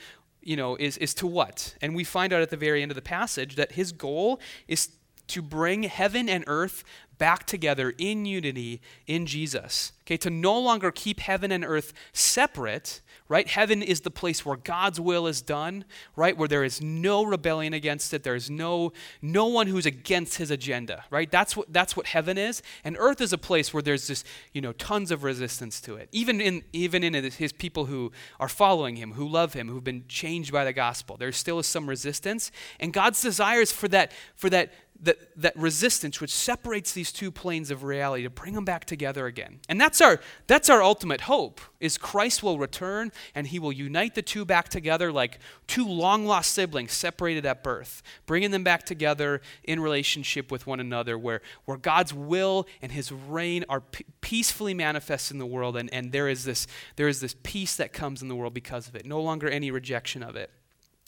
you 0.46 0.56
know, 0.56 0.76
is, 0.76 0.96
is 0.98 1.16
to 1.16 1.26
what? 1.28 1.76
And 1.82 1.96
we 1.96 2.04
find 2.04 2.32
out 2.32 2.42
at 2.42 2.52
the 2.52 2.58
very 2.58 2.84
end 2.84 2.92
of 2.92 2.96
the 2.96 3.02
passage 3.02 3.56
that 3.56 3.72
his 3.72 3.92
goal 3.92 4.40
is 4.68 4.90
to 5.28 5.42
bring 5.42 5.84
heaven 5.84 6.30
and 6.30 6.44
earth 6.48 6.84
back 7.18 7.46
together 7.46 7.94
in 7.98 8.26
unity 8.26 8.82
in 9.08 9.26
Jesus. 9.26 9.92
Okay, 10.06 10.18
to 10.18 10.30
no 10.30 10.60
longer 10.60 10.92
keep 10.92 11.20
heaven 11.20 11.52
and 11.52 11.66
earth 11.66 11.92
separate, 12.14 13.02
right? 13.28 13.48
Heaven 13.48 13.82
is 13.82 14.02
the 14.02 14.12
place 14.12 14.46
where 14.46 14.56
God's 14.56 15.00
will 15.00 15.26
is 15.26 15.42
done, 15.42 15.84
right? 16.16 16.38
Where 16.38 16.48
there 16.48 16.64
is 16.64 16.80
no 16.80 17.24
rebellion 17.24 17.74
against 17.74 18.14
it. 18.14 18.22
There 18.22 18.36
is 18.36 18.48
no 18.48 18.94
no 19.24 19.48
one 19.48 19.66
who's 19.66 19.88
against 19.88 20.38
his 20.38 20.52
agenda, 20.52 21.06
right? 21.10 21.32
That's 21.32 21.58
what 21.58 21.74
that's 21.74 21.98
what 21.98 22.06
heaven 22.06 22.38
is. 22.38 22.62
And 22.84 22.96
earth 23.00 23.20
is 23.20 23.34
a 23.34 23.38
place 23.38 23.74
where 23.74 23.82
there's 23.82 24.06
just, 24.06 24.28
you 24.54 24.62
know, 24.62 24.74
tons 24.74 25.10
of 25.10 25.24
resistance 25.24 25.82
to 25.82 25.96
it. 25.96 26.08
Even 26.12 26.40
in 26.40 26.64
even 26.72 27.04
in 27.04 27.16
his 27.32 27.52
people 27.52 27.86
who 27.86 28.12
are 28.40 28.50
following 28.50 28.98
him, 28.98 29.14
who 29.14 29.28
love 29.28 29.54
him, 29.54 29.70
who've 29.70 29.84
been 29.84 30.06
changed 30.08 30.52
by 30.52 30.64
the 30.64 30.74
gospel. 30.74 31.18
There 31.18 31.32
still 31.32 31.58
is 31.58 31.66
some 31.66 31.90
resistance. 31.90 32.52
And 32.80 32.94
God's 32.94 33.22
desire 33.22 33.62
is 33.62 33.72
for 33.72 33.88
that 33.88 34.12
for 34.36 34.52
that 34.52 34.72
that, 35.02 35.18
that 35.36 35.56
resistance 35.58 36.22
which 36.22 36.32
separates 36.32 36.94
these 36.94 37.12
two 37.12 37.32
planes 37.32 37.70
of 37.70 37.84
reality 37.84 38.24
to 38.24 38.30
bring 38.30 38.54
them 38.54 38.66
back 38.66 38.86
together 38.86 39.28
again. 39.28 39.60
And 39.68 39.80
that's 39.80 40.00
our, 40.02 40.20
that's 40.48 40.70
our 40.70 40.82
ultimate 40.82 41.22
hope 41.22 41.62
is 41.80 41.98
Christ 41.98 42.42
will 42.42 42.58
return 42.58 43.12
and 43.36 43.48
he 43.48 43.60
will 43.60 43.72
unite 43.72 44.16
the 44.16 44.22
two 44.22 44.46
back 44.46 44.70
together 44.70 45.12
like 45.12 45.40
two 45.68 45.88
long-lost 45.88 46.52
siblings 46.52 46.94
separated 46.94 47.46
at 47.46 47.64
birth, 47.64 48.02
bringing 48.26 48.52
them 48.52 48.64
back 48.64 48.86
together 48.86 49.42
in 49.64 49.80
relationship 49.80 50.52
with 50.52 50.66
one 50.66 50.80
another 50.80 51.18
where, 51.18 51.42
where 51.66 51.78
God's 51.78 52.14
will 52.14 52.66
and 52.82 52.92
his 52.92 53.12
reign 53.12 53.66
are 53.70 53.82
p- 53.82 54.06
peacefully 54.22 54.74
manifest 54.74 55.30
in 55.30 55.38
the 55.38 55.46
world 55.46 55.76
and, 55.76 55.94
and 55.94 56.12
there, 56.12 56.30
is 56.30 56.46
this, 56.46 56.68
there 56.96 57.08
is 57.08 57.20
this 57.20 57.36
peace 57.44 57.76
that 57.76 57.92
comes 57.94 58.22
in 58.22 58.28
the 58.28 58.36
world 58.36 58.54
because 58.54 58.88
of 58.88 58.96
it, 58.96 59.06
no 59.06 59.22
longer 59.22 59.50
any 59.50 59.72
rejection 59.72 60.24
of 60.24 60.36
it. 60.36 60.50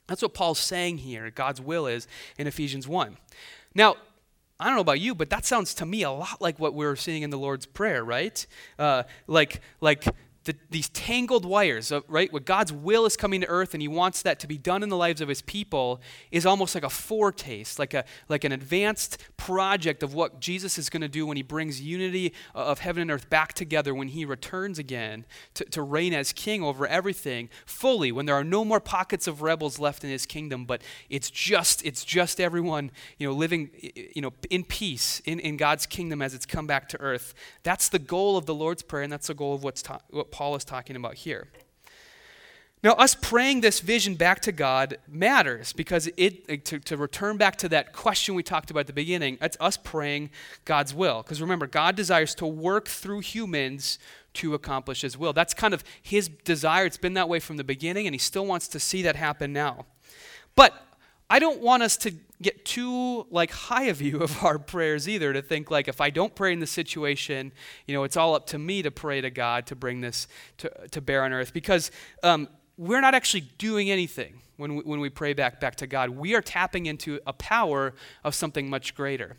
That's 0.07 0.21
what 0.21 0.33
Paul's 0.33 0.59
saying 0.59 0.99
here, 0.99 1.29
God's 1.29 1.61
will 1.61 1.85
is 1.87 2.07
in 2.37 2.47
Ephesians 2.47 2.87
1. 2.87 3.17
Now, 3.75 3.95
I 4.59 4.65
don't 4.65 4.75
know 4.75 4.81
about 4.81 4.99
you, 4.99 5.13
but 5.13 5.29
that 5.29 5.45
sounds 5.45 5.73
to 5.75 5.85
me 5.85 6.01
a 6.01 6.09
lot 6.09 6.41
like 6.41 6.59
what 6.59 6.73
we're 6.73 6.95
seeing 6.95 7.21
in 7.21 7.29
the 7.29 7.37
Lord's 7.37 7.65
Prayer, 7.65 8.03
right? 8.03 8.45
Uh, 8.79 9.03
like, 9.27 9.61
like 9.81 10.05
the, 10.47 10.55
these 10.71 10.89
tangled 10.89 11.45
wires, 11.45 11.91
of, 11.91 12.03
right? 12.07 12.31
What 12.31 12.45
God's 12.45 12.71
will 12.71 13.05
is 13.05 13.15
coming 13.15 13.41
to 13.41 13.47
earth 13.47 13.73
and 13.73 13.81
he 13.81 13.87
wants 13.87 14.21
that 14.23 14.39
to 14.39 14.47
be 14.47 14.57
done 14.57 14.81
in 14.81 14.89
the 14.89 14.95
lives 14.95 15.19
of 15.19 15.27
his 15.27 15.41
people 15.41 16.01
is 16.31 16.45
almost 16.45 16.73
like 16.73 16.85
a 16.85 16.89
foretaste, 16.89 17.77
like, 17.77 17.93
a, 17.93 18.05
like 18.29 18.45
an 18.45 18.53
advanced 18.53 19.17
project 19.35 20.03
of 20.03 20.13
what 20.13 20.39
Jesus 20.39 20.77
is 20.77 20.89
going 20.89 21.01
to 21.01 21.09
do 21.09 21.27
when 21.27 21.35
he 21.37 21.43
brings 21.43 21.81
unity 21.81 22.33
uh, 22.55 22.59
of 22.59 22.79
heaven 22.79 23.01
and 23.01 23.11
earth 23.11 23.29
back 23.29 23.53
together 23.53 23.93
when 23.93 24.07
he 24.07 24.23
returns 24.23 24.79
again 24.79 25.25
to, 25.53 25.65
to 25.65 25.81
reign 25.81 26.13
as 26.13 26.31
king 26.31 26.63
over 26.63 26.87
everything 26.87 27.49
fully, 27.65 28.11
when 28.11 28.25
there 28.25 28.35
are 28.35 28.43
no 28.43 28.63
more 28.63 28.79
pockets 28.79 29.27
of 29.27 29.41
rebels 29.41 29.79
left 29.79 30.03
in 30.03 30.09
his 30.09 30.25
kingdom, 30.25 30.63
but 30.63 30.81
it's 31.09 31.29
just, 31.29 31.85
it's 31.85 32.05
just 32.05 32.39
everyone, 32.39 32.89
you 33.17 33.27
know, 33.27 33.33
living, 33.33 33.69
you 34.15 34.21
know, 34.21 34.31
in 34.49 34.63
peace 34.63 35.21
in, 35.25 35.41
in 35.41 35.57
God's 35.57 35.85
kingdom 35.85 36.21
as 36.21 36.33
it's 36.33 36.45
come 36.45 36.65
back 36.65 36.87
to 36.89 37.01
earth. 37.01 37.33
That's 37.63 37.89
the 37.89 37.99
goal 37.99 38.37
of 38.37 38.45
the 38.45 38.55
Lord's 38.55 38.81
Prayer 38.81 39.03
and 39.03 39.11
that's 39.11 39.27
the 39.27 39.33
goal 39.33 39.53
of 39.53 39.63
what's 39.63 39.81
taught. 39.81 40.03
what 40.09 40.31
Paul 40.37 40.53
is 40.53 40.63
talking 40.63 40.95
about 40.95 41.15
here. 41.15 41.47
Now, 42.83 42.91
us 42.91 43.15
praying 43.15 43.61
this 43.61 43.79
vision 43.79 44.13
back 44.13 44.39
to 44.41 44.51
God 44.51 44.99
matters 45.07 45.73
because 45.73 46.07
it, 46.15 46.63
to, 46.65 46.77
to 46.77 46.95
return 46.95 47.37
back 47.37 47.55
to 47.55 47.69
that 47.69 47.91
question 47.91 48.35
we 48.35 48.43
talked 48.43 48.69
about 48.69 48.81
at 48.81 48.87
the 48.87 48.93
beginning, 48.93 49.39
it's 49.41 49.57
us 49.59 49.77
praying 49.77 50.29
God's 50.63 50.93
will. 50.93 51.23
Because 51.23 51.41
remember, 51.41 51.65
God 51.65 51.95
desires 51.95 52.35
to 52.35 52.45
work 52.45 52.87
through 52.87 53.21
humans 53.21 53.97
to 54.33 54.53
accomplish 54.53 55.01
His 55.01 55.17
will. 55.17 55.33
That's 55.33 55.55
kind 55.55 55.73
of 55.73 55.83
His 56.03 56.29
desire. 56.29 56.85
It's 56.85 56.97
been 56.97 57.15
that 57.15 57.27
way 57.27 57.39
from 57.39 57.57
the 57.57 57.63
beginning, 57.63 58.05
and 58.05 58.13
He 58.13 58.19
still 58.19 58.45
wants 58.45 58.67
to 58.67 58.79
see 58.79 59.01
that 59.01 59.15
happen 59.15 59.51
now. 59.51 59.87
But 60.55 60.75
I 61.31 61.39
don't 61.39 61.61
want 61.61 61.81
us 61.81 61.97
to 61.97 62.13
get 62.41 62.65
too 62.65 63.25
like 63.29 63.51
high 63.51 63.83
a 63.83 63.93
view 63.93 64.19
of 64.19 64.43
our 64.43 64.59
prayers 64.59 65.07
either 65.07 65.33
to 65.33 65.41
think 65.41 65.71
like 65.71 65.87
if 65.87 66.01
I 66.01 66.09
don't 66.09 66.33
pray 66.35 66.53
in 66.53 66.59
this 66.59 66.71
situation, 66.71 67.51
you 67.85 67.93
know, 67.93 68.03
it's 68.03 68.17
all 68.17 68.35
up 68.35 68.47
to 68.47 68.59
me 68.59 68.81
to 68.81 68.91
pray 68.91 69.21
to 69.21 69.29
God 69.29 69.67
to 69.67 69.75
bring 69.75 70.01
this 70.01 70.27
to, 70.57 70.71
to 70.91 71.01
bear 71.01 71.23
on 71.23 71.33
earth. 71.33 71.53
Because 71.53 71.91
um, 72.23 72.47
we're 72.77 73.01
not 73.01 73.15
actually 73.15 73.49
doing 73.57 73.89
anything 73.89 74.41
when 74.57 74.75
we, 74.75 74.83
when 74.83 74.99
we 74.99 75.09
pray 75.09 75.33
back 75.33 75.59
back 75.59 75.75
to 75.77 75.87
God. 75.87 76.09
We 76.11 76.35
are 76.35 76.41
tapping 76.41 76.85
into 76.85 77.19
a 77.25 77.33
power 77.33 77.93
of 78.23 78.35
something 78.35 78.69
much 78.69 78.93
greater. 78.95 79.37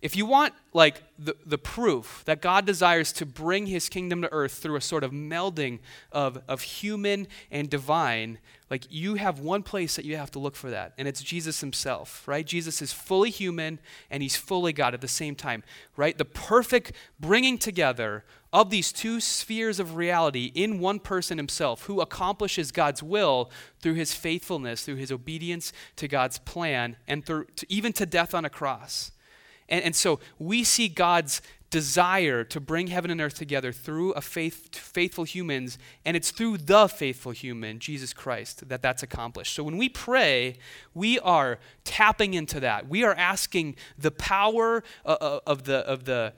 If 0.00 0.16
you 0.16 0.24
want 0.24 0.54
like 0.72 1.02
the, 1.18 1.36
the 1.44 1.58
proof 1.58 2.22
that 2.24 2.40
God 2.40 2.64
desires 2.64 3.12
to 3.14 3.26
bring 3.26 3.66
his 3.66 3.88
kingdom 3.88 4.22
to 4.22 4.32
earth 4.32 4.54
through 4.54 4.76
a 4.76 4.80
sort 4.80 5.04
of 5.04 5.10
melding 5.12 5.80
of, 6.10 6.40
of 6.48 6.62
human 6.62 7.26
and 7.50 7.68
divine, 7.68 8.38
like 8.70 8.84
you 8.88 9.16
have 9.16 9.40
one 9.40 9.62
place 9.62 9.96
that 9.96 10.04
you 10.04 10.16
have 10.16 10.30
to 10.30 10.38
look 10.38 10.56
for 10.56 10.70
that, 10.70 10.94
and 10.96 11.06
it's 11.06 11.22
Jesus 11.22 11.60
himself, 11.60 12.26
right? 12.26 12.46
Jesus 12.46 12.80
is 12.80 12.92
fully 12.92 13.30
human 13.30 13.80
and 14.10 14.22
he's 14.22 14.36
fully 14.36 14.72
God 14.72 14.94
at 14.94 15.00
the 15.00 15.08
same 15.08 15.34
time, 15.34 15.62
right? 15.96 16.16
The 16.16 16.24
perfect 16.24 16.92
bringing 17.18 17.58
together 17.58 18.24
of 18.52 18.70
these 18.70 18.92
two 18.92 19.20
spheres 19.20 19.78
of 19.78 19.94
reality 19.94 20.50
in 20.54 20.80
one 20.80 20.98
person 20.98 21.38
himself 21.38 21.84
who 21.84 22.00
accomplishes 22.00 22.72
God's 22.72 23.02
will 23.02 23.50
through 23.80 23.94
his 23.94 24.12
faithfulness, 24.12 24.84
through 24.84 24.96
his 24.96 25.12
obedience 25.12 25.72
to 25.96 26.08
God's 26.08 26.38
plan, 26.38 26.96
and 27.06 27.24
through 27.24 27.46
to, 27.56 27.66
even 27.68 27.92
to 27.94 28.06
death 28.06 28.34
on 28.34 28.44
a 28.44 28.50
cross. 28.50 29.12
And, 29.68 29.84
and 29.84 29.96
so 29.96 30.18
we 30.38 30.64
see 30.64 30.88
God's 30.88 31.42
desire 31.70 32.42
to 32.42 32.58
bring 32.58 32.88
heaven 32.88 33.12
and 33.12 33.20
earth 33.20 33.34
together 33.34 33.72
through 33.72 34.10
a 34.12 34.20
faith, 34.20 34.74
faithful 34.74 35.22
humans, 35.22 35.78
and 36.04 36.16
it's 36.16 36.32
through 36.32 36.58
the 36.58 36.88
faithful 36.88 37.30
human, 37.30 37.78
Jesus 37.78 38.12
Christ, 38.12 38.68
that 38.68 38.82
that's 38.82 39.04
accomplished. 39.04 39.54
So 39.54 39.62
when 39.62 39.76
we 39.76 39.88
pray, 39.88 40.56
we 40.94 41.20
are 41.20 41.60
tapping 41.84 42.34
into 42.34 42.58
that. 42.60 42.88
We 42.88 43.04
are 43.04 43.14
asking 43.14 43.76
the 43.96 44.10
power 44.10 44.82
uh, 45.06 45.16
uh, 45.20 45.40
of 45.46 45.62
the, 45.62 45.78
of 45.86 46.04
the, 46.04 46.32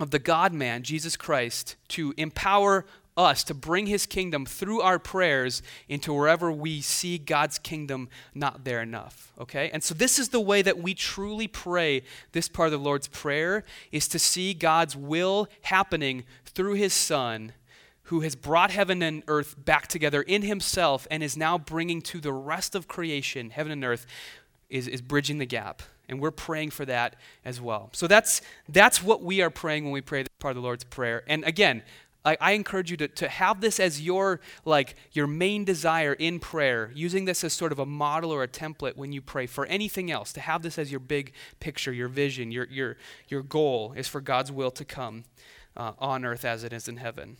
of 0.00 0.10
the 0.10 0.18
God 0.18 0.52
man, 0.52 0.82
Jesus 0.82 1.16
Christ, 1.16 1.76
to 1.88 2.14
empower 2.16 2.86
us 3.16 3.44
to 3.44 3.54
bring 3.54 3.86
his 3.86 4.06
kingdom 4.06 4.46
through 4.46 4.80
our 4.80 4.98
prayers 4.98 5.62
into 5.88 6.12
wherever 6.14 6.50
we 6.50 6.80
see 6.80 7.18
God's 7.18 7.58
kingdom 7.58 8.08
not 8.34 8.64
there 8.64 8.80
enough. 8.80 9.32
Okay? 9.38 9.70
And 9.70 9.82
so 9.82 9.94
this 9.94 10.18
is 10.18 10.30
the 10.30 10.40
way 10.40 10.62
that 10.62 10.78
we 10.78 10.94
truly 10.94 11.46
pray 11.46 12.02
this 12.32 12.48
part 12.48 12.68
of 12.68 12.72
the 12.72 12.78
Lord's 12.78 13.08
Prayer 13.08 13.64
is 13.90 14.08
to 14.08 14.18
see 14.18 14.54
God's 14.54 14.96
will 14.96 15.48
happening 15.62 16.24
through 16.46 16.74
his 16.74 16.94
son 16.94 17.52
who 18.04 18.20
has 18.20 18.34
brought 18.34 18.70
heaven 18.70 19.02
and 19.02 19.22
earth 19.28 19.54
back 19.62 19.88
together 19.88 20.22
in 20.22 20.42
himself 20.42 21.06
and 21.10 21.22
is 21.22 21.36
now 21.36 21.56
bringing 21.56 22.02
to 22.02 22.20
the 22.20 22.32
rest 22.32 22.74
of 22.74 22.88
creation, 22.88 23.50
heaven 23.50 23.72
and 23.72 23.84
earth, 23.84 24.06
is, 24.68 24.88
is 24.88 25.02
bridging 25.02 25.38
the 25.38 25.46
gap. 25.46 25.82
And 26.12 26.20
we're 26.20 26.30
praying 26.30 26.70
for 26.70 26.84
that 26.84 27.16
as 27.44 27.60
well. 27.60 27.88
So 27.92 28.06
that's, 28.06 28.42
that's 28.68 29.02
what 29.02 29.22
we 29.22 29.40
are 29.40 29.50
praying 29.50 29.84
when 29.84 29.92
we 29.92 30.02
pray 30.02 30.22
this 30.22 30.28
part 30.38 30.52
of 30.52 30.62
the 30.62 30.62
Lord's 30.62 30.84
Prayer. 30.84 31.24
And 31.26 31.42
again, 31.42 31.82
I, 32.24 32.36
I 32.40 32.52
encourage 32.52 32.90
you 32.90 32.96
to, 32.98 33.08
to 33.08 33.28
have 33.28 33.60
this 33.60 33.80
as 33.80 34.00
your 34.00 34.40
like 34.64 34.94
your 35.12 35.26
main 35.26 35.64
desire 35.64 36.12
in 36.12 36.38
prayer, 36.38 36.92
using 36.94 37.24
this 37.24 37.42
as 37.42 37.52
sort 37.52 37.72
of 37.72 37.78
a 37.78 37.86
model 37.86 38.30
or 38.30 38.42
a 38.42 38.48
template 38.48 38.96
when 38.96 39.12
you 39.12 39.20
pray 39.20 39.46
for 39.46 39.66
anything 39.66 40.10
else, 40.10 40.32
to 40.34 40.40
have 40.40 40.62
this 40.62 40.78
as 40.78 40.90
your 40.90 41.00
big 41.00 41.32
picture, 41.58 41.92
your 41.92 42.08
vision, 42.08 42.52
your, 42.52 42.66
your, 42.70 42.96
your 43.28 43.42
goal 43.42 43.92
is 43.96 44.06
for 44.06 44.20
God's 44.20 44.52
will 44.52 44.70
to 44.70 44.84
come 44.84 45.24
uh, 45.76 45.92
on 45.98 46.24
earth 46.24 46.44
as 46.44 46.62
it 46.62 46.72
is 46.72 46.88
in 46.88 46.98
heaven. 46.98 47.38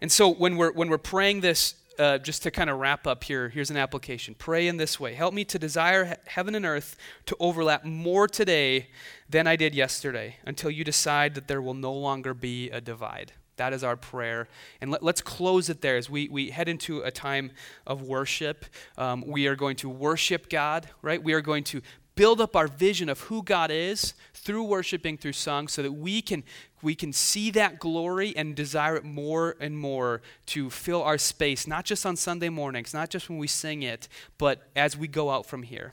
And 0.00 0.12
so 0.12 0.28
when 0.28 0.56
we're, 0.56 0.72
when 0.72 0.90
we're 0.90 0.98
praying 0.98 1.40
this, 1.40 1.74
uh, 1.98 2.18
just 2.18 2.42
to 2.44 2.50
kind 2.50 2.70
of 2.70 2.78
wrap 2.78 3.06
up 3.06 3.24
here, 3.24 3.48
here's 3.48 3.70
an 3.70 3.76
application. 3.76 4.34
Pray 4.34 4.68
in 4.68 4.76
this 4.76 4.98
way 5.00 5.14
Help 5.14 5.34
me 5.34 5.44
to 5.44 5.58
desire 5.58 6.04
he- 6.04 6.14
heaven 6.26 6.54
and 6.54 6.64
earth 6.64 6.96
to 7.26 7.36
overlap 7.40 7.84
more 7.84 8.28
today 8.28 8.88
than 9.28 9.46
I 9.46 9.56
did 9.56 9.74
yesterday 9.74 10.36
until 10.46 10.70
you 10.70 10.84
decide 10.84 11.34
that 11.34 11.48
there 11.48 11.60
will 11.60 11.74
no 11.74 11.92
longer 11.92 12.34
be 12.34 12.70
a 12.70 12.80
divide. 12.80 13.32
That 13.56 13.72
is 13.72 13.82
our 13.82 13.96
prayer. 13.96 14.48
And 14.80 14.90
let, 14.90 15.02
us 15.02 15.20
close 15.20 15.68
it 15.68 15.80
there 15.80 15.96
as 15.96 16.08
we, 16.08 16.28
we 16.28 16.50
head 16.50 16.68
into 16.68 17.00
a 17.00 17.10
time 17.10 17.50
of 17.86 18.02
worship. 18.02 18.64
Um, 18.96 19.24
we 19.26 19.48
are 19.48 19.56
going 19.56 19.76
to 19.76 19.88
worship 19.88 20.48
God, 20.48 20.88
right? 21.02 21.22
We 21.22 21.32
are 21.32 21.40
going 21.40 21.64
to 21.64 21.82
build 22.14 22.40
up 22.40 22.56
our 22.56 22.66
vision 22.66 23.08
of 23.08 23.20
who 23.22 23.42
God 23.42 23.70
is 23.70 24.14
through 24.48 24.64
worshiping 24.64 25.18
through 25.18 25.34
song 25.34 25.68
so 25.68 25.82
that 25.82 25.92
we 25.92 26.22
can 26.22 26.42
we 26.80 26.94
can 26.94 27.12
see 27.12 27.50
that 27.50 27.78
glory 27.78 28.34
and 28.34 28.54
desire 28.56 28.96
it 28.96 29.04
more 29.04 29.54
and 29.60 29.76
more 29.76 30.22
to 30.46 30.70
fill 30.70 31.02
our 31.02 31.18
space 31.18 31.66
not 31.66 31.84
just 31.84 32.06
on 32.06 32.16
Sunday 32.16 32.48
mornings 32.48 32.94
not 32.94 33.10
just 33.10 33.28
when 33.28 33.36
we 33.36 33.46
sing 33.46 33.82
it 33.82 34.08
but 34.38 34.62
as 34.74 34.96
we 34.96 35.06
go 35.06 35.28
out 35.28 35.44
from 35.44 35.64
here 35.64 35.92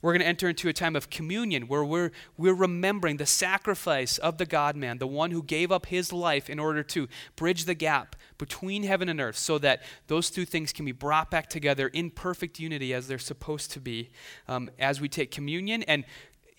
we're 0.00 0.12
going 0.12 0.20
to 0.20 0.26
enter 0.26 0.48
into 0.48 0.68
a 0.68 0.72
time 0.72 0.96
of 0.96 1.10
communion 1.10 1.68
where 1.68 1.84
we're, 1.84 2.10
we're 2.36 2.54
remembering 2.54 3.16
the 3.16 3.26
sacrifice 3.26 4.18
of 4.18 4.38
the 4.38 4.46
God 4.46 4.74
man, 4.74 4.98
the 4.98 5.06
one 5.06 5.30
who 5.30 5.42
gave 5.42 5.70
up 5.70 5.86
his 5.86 6.12
life 6.12 6.48
in 6.48 6.58
order 6.58 6.82
to 6.82 7.08
bridge 7.34 7.64
the 7.64 7.74
gap 7.74 8.16
between 8.38 8.84
heaven 8.84 9.08
and 9.08 9.20
earth 9.20 9.36
so 9.36 9.58
that 9.58 9.82
those 10.06 10.30
two 10.30 10.44
things 10.44 10.72
can 10.72 10.84
be 10.84 10.92
brought 10.92 11.30
back 11.30 11.48
together 11.48 11.88
in 11.88 12.10
perfect 12.10 12.58
unity 12.58 12.94
as 12.94 13.08
they're 13.08 13.18
supposed 13.18 13.70
to 13.72 13.80
be 13.80 14.10
um, 14.48 14.70
as 14.78 15.00
we 15.00 15.08
take 15.08 15.30
communion. 15.30 15.82
And 15.82 16.04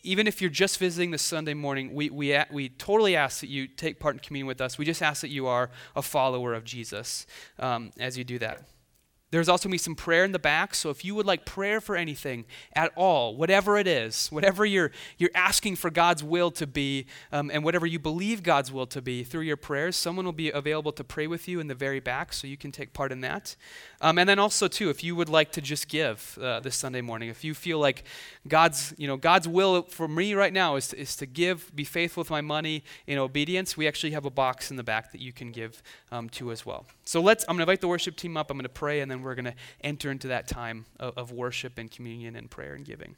even 0.08 0.26
if 0.26 0.42
you're 0.42 0.50
just 0.50 0.80
visiting 0.80 1.12
this 1.12 1.22
Sunday 1.22 1.54
morning, 1.54 1.94
we, 1.94 2.10
we, 2.10 2.40
we 2.50 2.70
totally 2.70 3.18
ask 3.18 3.42
that 3.42 3.50
you 3.50 3.68
take 3.68 4.00
part 4.00 4.16
in 4.16 4.20
communion 4.20 4.48
with 4.48 4.62
us. 4.62 4.78
We 4.78 4.86
just 4.86 5.02
ask 5.02 5.22
that 5.22 5.30
you 5.30 5.48
are 5.48 5.70
a 5.98 6.02
follower 6.02 6.54
of 6.54 6.64
Jesus 6.64 7.28
um, 7.60 7.92
as 8.00 8.18
you 8.18 8.24
do 8.24 8.40
that. 8.40 8.64
There's 9.30 9.50
also 9.50 9.64
going 9.64 9.72
to 9.72 9.74
be 9.74 9.78
some 9.80 9.96
prayer 9.96 10.24
in 10.24 10.32
the 10.32 10.40
back. 10.40 10.74
So 10.74 10.90
if 10.90 11.04
you 11.04 11.14
would 11.16 11.26
like 11.26 11.46
prayer 11.46 11.82
for 11.82 11.98
anything 11.98 12.46
at 12.74 12.94
all, 12.96 13.36
whatever 13.36 13.78
it 13.78 13.86
is, 13.86 14.30
whatever 14.30 14.66
you're, 14.66 14.92
you're 15.18 15.32
asking 15.36 15.76
for 15.76 15.90
God's 15.90 16.24
will 16.24 16.50
to 16.52 16.66
be, 16.66 17.08
um, 17.34 17.52
and 17.54 17.62
whatever 17.64 17.86
you 17.86 18.00
believe 18.00 18.42
God's 18.42 18.72
will 18.72 18.88
to 18.88 19.02
be 19.02 19.26
through 19.26 19.42
your 19.42 19.58
prayers, 19.58 19.98
someone 19.98 20.24
will 20.24 20.32
be 20.32 20.50
available 20.50 20.94
to 20.94 21.04
pray 21.04 21.28
with 21.28 21.50
you 21.50 21.60
in 21.60 21.68
the 21.68 21.76
very 21.76 22.00
back 22.00 22.32
so 22.32 22.48
you 22.48 22.56
can 22.56 22.72
take 22.72 22.94
part 22.94 23.12
in 23.12 23.20
that. 23.20 23.58
Um, 24.00 24.18
and 24.18 24.30
then 24.30 24.40
also, 24.40 24.70
too, 24.70 24.90
if 24.90 25.04
you 25.04 25.14
would 25.16 25.30
like 25.30 25.52
to 25.54 25.62
just 25.62 25.90
give 25.90 26.38
uh, 26.42 26.62
this 26.62 26.78
Sunday 26.78 27.02
morning, 27.02 27.28
if 27.28 27.44
you 27.44 27.54
feel 27.54 27.80
like 27.80 28.06
God's, 28.48 28.94
you 28.98 29.08
know, 29.08 29.18
God's 29.18 29.48
will 29.48 29.84
for 29.84 30.08
me 30.08 30.36
right 30.36 30.54
now 30.54 30.78
is 30.78 30.88
to, 30.90 30.98
is 30.98 31.18
to 31.18 31.26
give, 31.26 31.76
be 31.76 31.84
faithful 31.84 32.22
with 32.22 32.30
my 32.30 32.42
money 32.42 32.84
in 33.08 33.18
obedience, 33.18 33.76
we 33.76 33.88
actually 33.88 34.12
have 34.12 34.24
a 34.24 34.30
box 34.30 34.72
in 34.72 34.78
the 34.78 34.84
back 34.84 35.12
that 35.12 35.20
you 35.20 35.34
can 35.34 35.52
give 35.52 35.84
um, 36.12 36.30
to 36.30 36.52
as 36.52 36.66
well. 36.66 36.86
So 37.04 37.22
let's, 37.22 37.44
I'm 37.44 37.56
going 37.56 37.66
to 37.66 37.72
invite 37.72 37.82
the 37.82 37.88
worship 37.88 38.16
team 38.16 38.38
up. 38.38 38.52
I'm 38.52 38.58
going 38.58 38.64
to 38.64 38.70
pray, 38.70 39.02
and 39.02 39.10
then 39.10 39.17
we're 39.24 39.36
going 39.36 39.46
to 39.46 39.56
enter 39.82 40.12
into 40.12 40.28
that 40.30 40.48
time 40.48 40.86
of, 41.00 41.18
of 41.18 41.32
worship 41.32 41.78
and 41.78 41.90
communion 41.92 42.36
and 42.36 42.50
prayer 42.50 42.74
and 42.74 42.86
giving. 42.86 43.16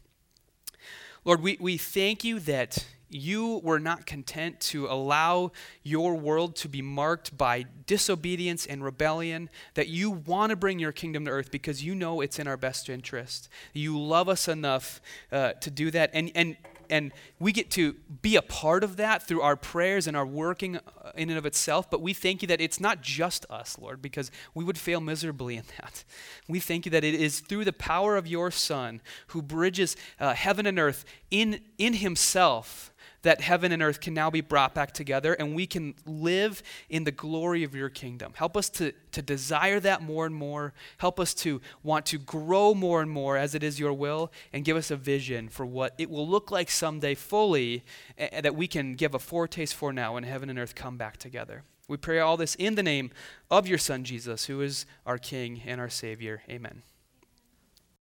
Lord, 1.26 1.42
we, 1.42 1.58
we 1.60 1.78
thank 1.78 2.24
you 2.24 2.40
that 2.42 2.86
you 3.10 3.60
were 3.64 3.80
not 3.80 4.06
content 4.06 4.60
to 4.60 4.86
allow 4.88 5.52
your 5.84 6.16
world 6.16 6.56
to 6.58 6.70
be 6.70 6.82
marked 6.82 7.38
by 7.38 7.66
disobedience 7.88 8.66
and 8.66 8.84
rebellion, 8.84 9.50
that 9.74 9.88
you 9.88 10.12
want 10.12 10.52
to 10.52 10.56
bring 10.56 10.80
your 10.80 10.92
kingdom 10.92 11.26
to 11.26 11.32
earth 11.32 11.52
because 11.52 11.84
you 11.84 11.96
know 11.96 12.22
it's 12.22 12.40
in 12.40 12.48
our 12.48 12.58
best 12.58 12.90
interest. 12.90 13.50
You 13.74 14.00
love 14.00 14.30
us 14.30 14.48
enough 14.48 15.02
uh, 15.32 15.54
to 15.54 15.72
do 15.72 15.92
that. 15.92 16.12
And, 16.14 16.32
and, 16.36 16.56
and 16.90 17.12
we 17.40 17.52
get 17.52 17.70
to 17.72 17.96
be 18.22 18.36
a 18.36 18.42
part 18.42 18.84
of 18.84 18.98
that 18.98 19.24
through 19.24 19.42
our 19.42 19.56
prayers 19.56 20.08
and 20.08 20.18
our 20.18 20.26
working 20.26 20.78
uh, 20.78 21.12
in 21.16 21.30
and 21.30 21.38
of 21.38 21.46
itself. 21.46 21.90
But 21.90 22.02
we 22.02 22.14
thank 22.14 22.42
you 22.42 22.48
that 22.48 22.62
it's 22.62 22.80
not 22.80 23.02
just 23.02 23.46
us, 23.50 23.78
Lord, 23.80 24.02
because 24.02 24.32
we 24.54 24.64
would 24.64 24.78
fail 24.78 25.02
miserably 25.02 25.56
in 25.56 25.64
that. 25.82 26.04
We 26.48 26.60
thank 26.60 26.86
you 26.86 26.92
that 26.92 27.04
it 27.04 27.16
is 27.16 27.40
through 27.40 27.66
the 27.66 27.74
power 27.74 28.18
of 28.18 28.28
your 28.28 28.52
Son 28.52 29.02
who 29.28 29.42
bridges 29.42 29.96
uh, 30.20 30.34
heaven 30.34 30.66
and 30.66 30.80
earth 30.80 31.06
in, 31.32 31.62
in 31.78 31.94
himself 31.94 32.92
that 33.22 33.42
heaven 33.42 33.72
and 33.72 33.82
earth 33.82 34.00
can 34.00 34.14
now 34.14 34.30
be 34.30 34.42
brought 34.42 34.74
back 34.74 34.92
together 34.92 35.34
and 35.34 35.56
we 35.56 35.66
can 35.68 35.94
live 36.06 36.64
in 36.90 37.04
the 37.04 37.12
glory 37.12 37.64
of 37.64 37.76
your 37.76 37.90
kingdom. 37.90 38.34
Help 38.36 38.56
us 38.56 38.70
to, 38.70 38.94
to 39.12 39.22
desire 39.22 39.80
that 39.80 40.02
more 40.02 40.26
and 40.26 40.36
more. 40.36 40.74
Help 40.98 41.20
us 41.20 41.34
to 41.34 41.62
want 41.84 42.06
to 42.08 42.18
grow 42.18 42.74
more 42.74 43.02
and 43.02 43.12
more 43.12 43.38
as 43.38 43.56
it 43.56 43.64
is 43.64 43.80
your 43.80 43.94
will 43.94 44.32
and 44.54 44.66
give 44.66 44.78
us 44.78 44.92
a 44.92 44.96
vision 44.96 45.50
for 45.50 45.66
what 45.66 45.94
it 45.98 46.10
will 46.10 46.28
look 46.28 46.52
like 46.52 46.70
someday 46.70 47.16
fully 47.16 47.84
uh, 48.20 48.42
that 48.42 48.56
we 48.56 48.68
can 48.68 48.94
give 48.94 49.14
a 49.14 49.20
foretaste 49.20 49.76
for 49.76 49.92
now 49.92 50.14
when 50.14 50.24
heaven 50.24 50.50
and 50.50 50.60
earth 50.60 50.76
come 50.76 50.98
back 50.98 51.18
together. 51.18 51.64
We 51.88 51.98
pray 51.98 52.20
all 52.20 52.38
this 52.38 52.54
in 52.56 52.76
the 52.76 52.84
name 52.84 53.10
of 53.50 53.68
your 53.68 53.80
Son, 53.80 54.04
Jesus, 54.04 54.46
who 54.46 54.62
is 54.62 54.86
our 55.08 55.18
King 55.18 55.64
and 55.66 55.82
our 55.82 55.90
Savior. 55.90 56.44
Amen. 56.48 56.84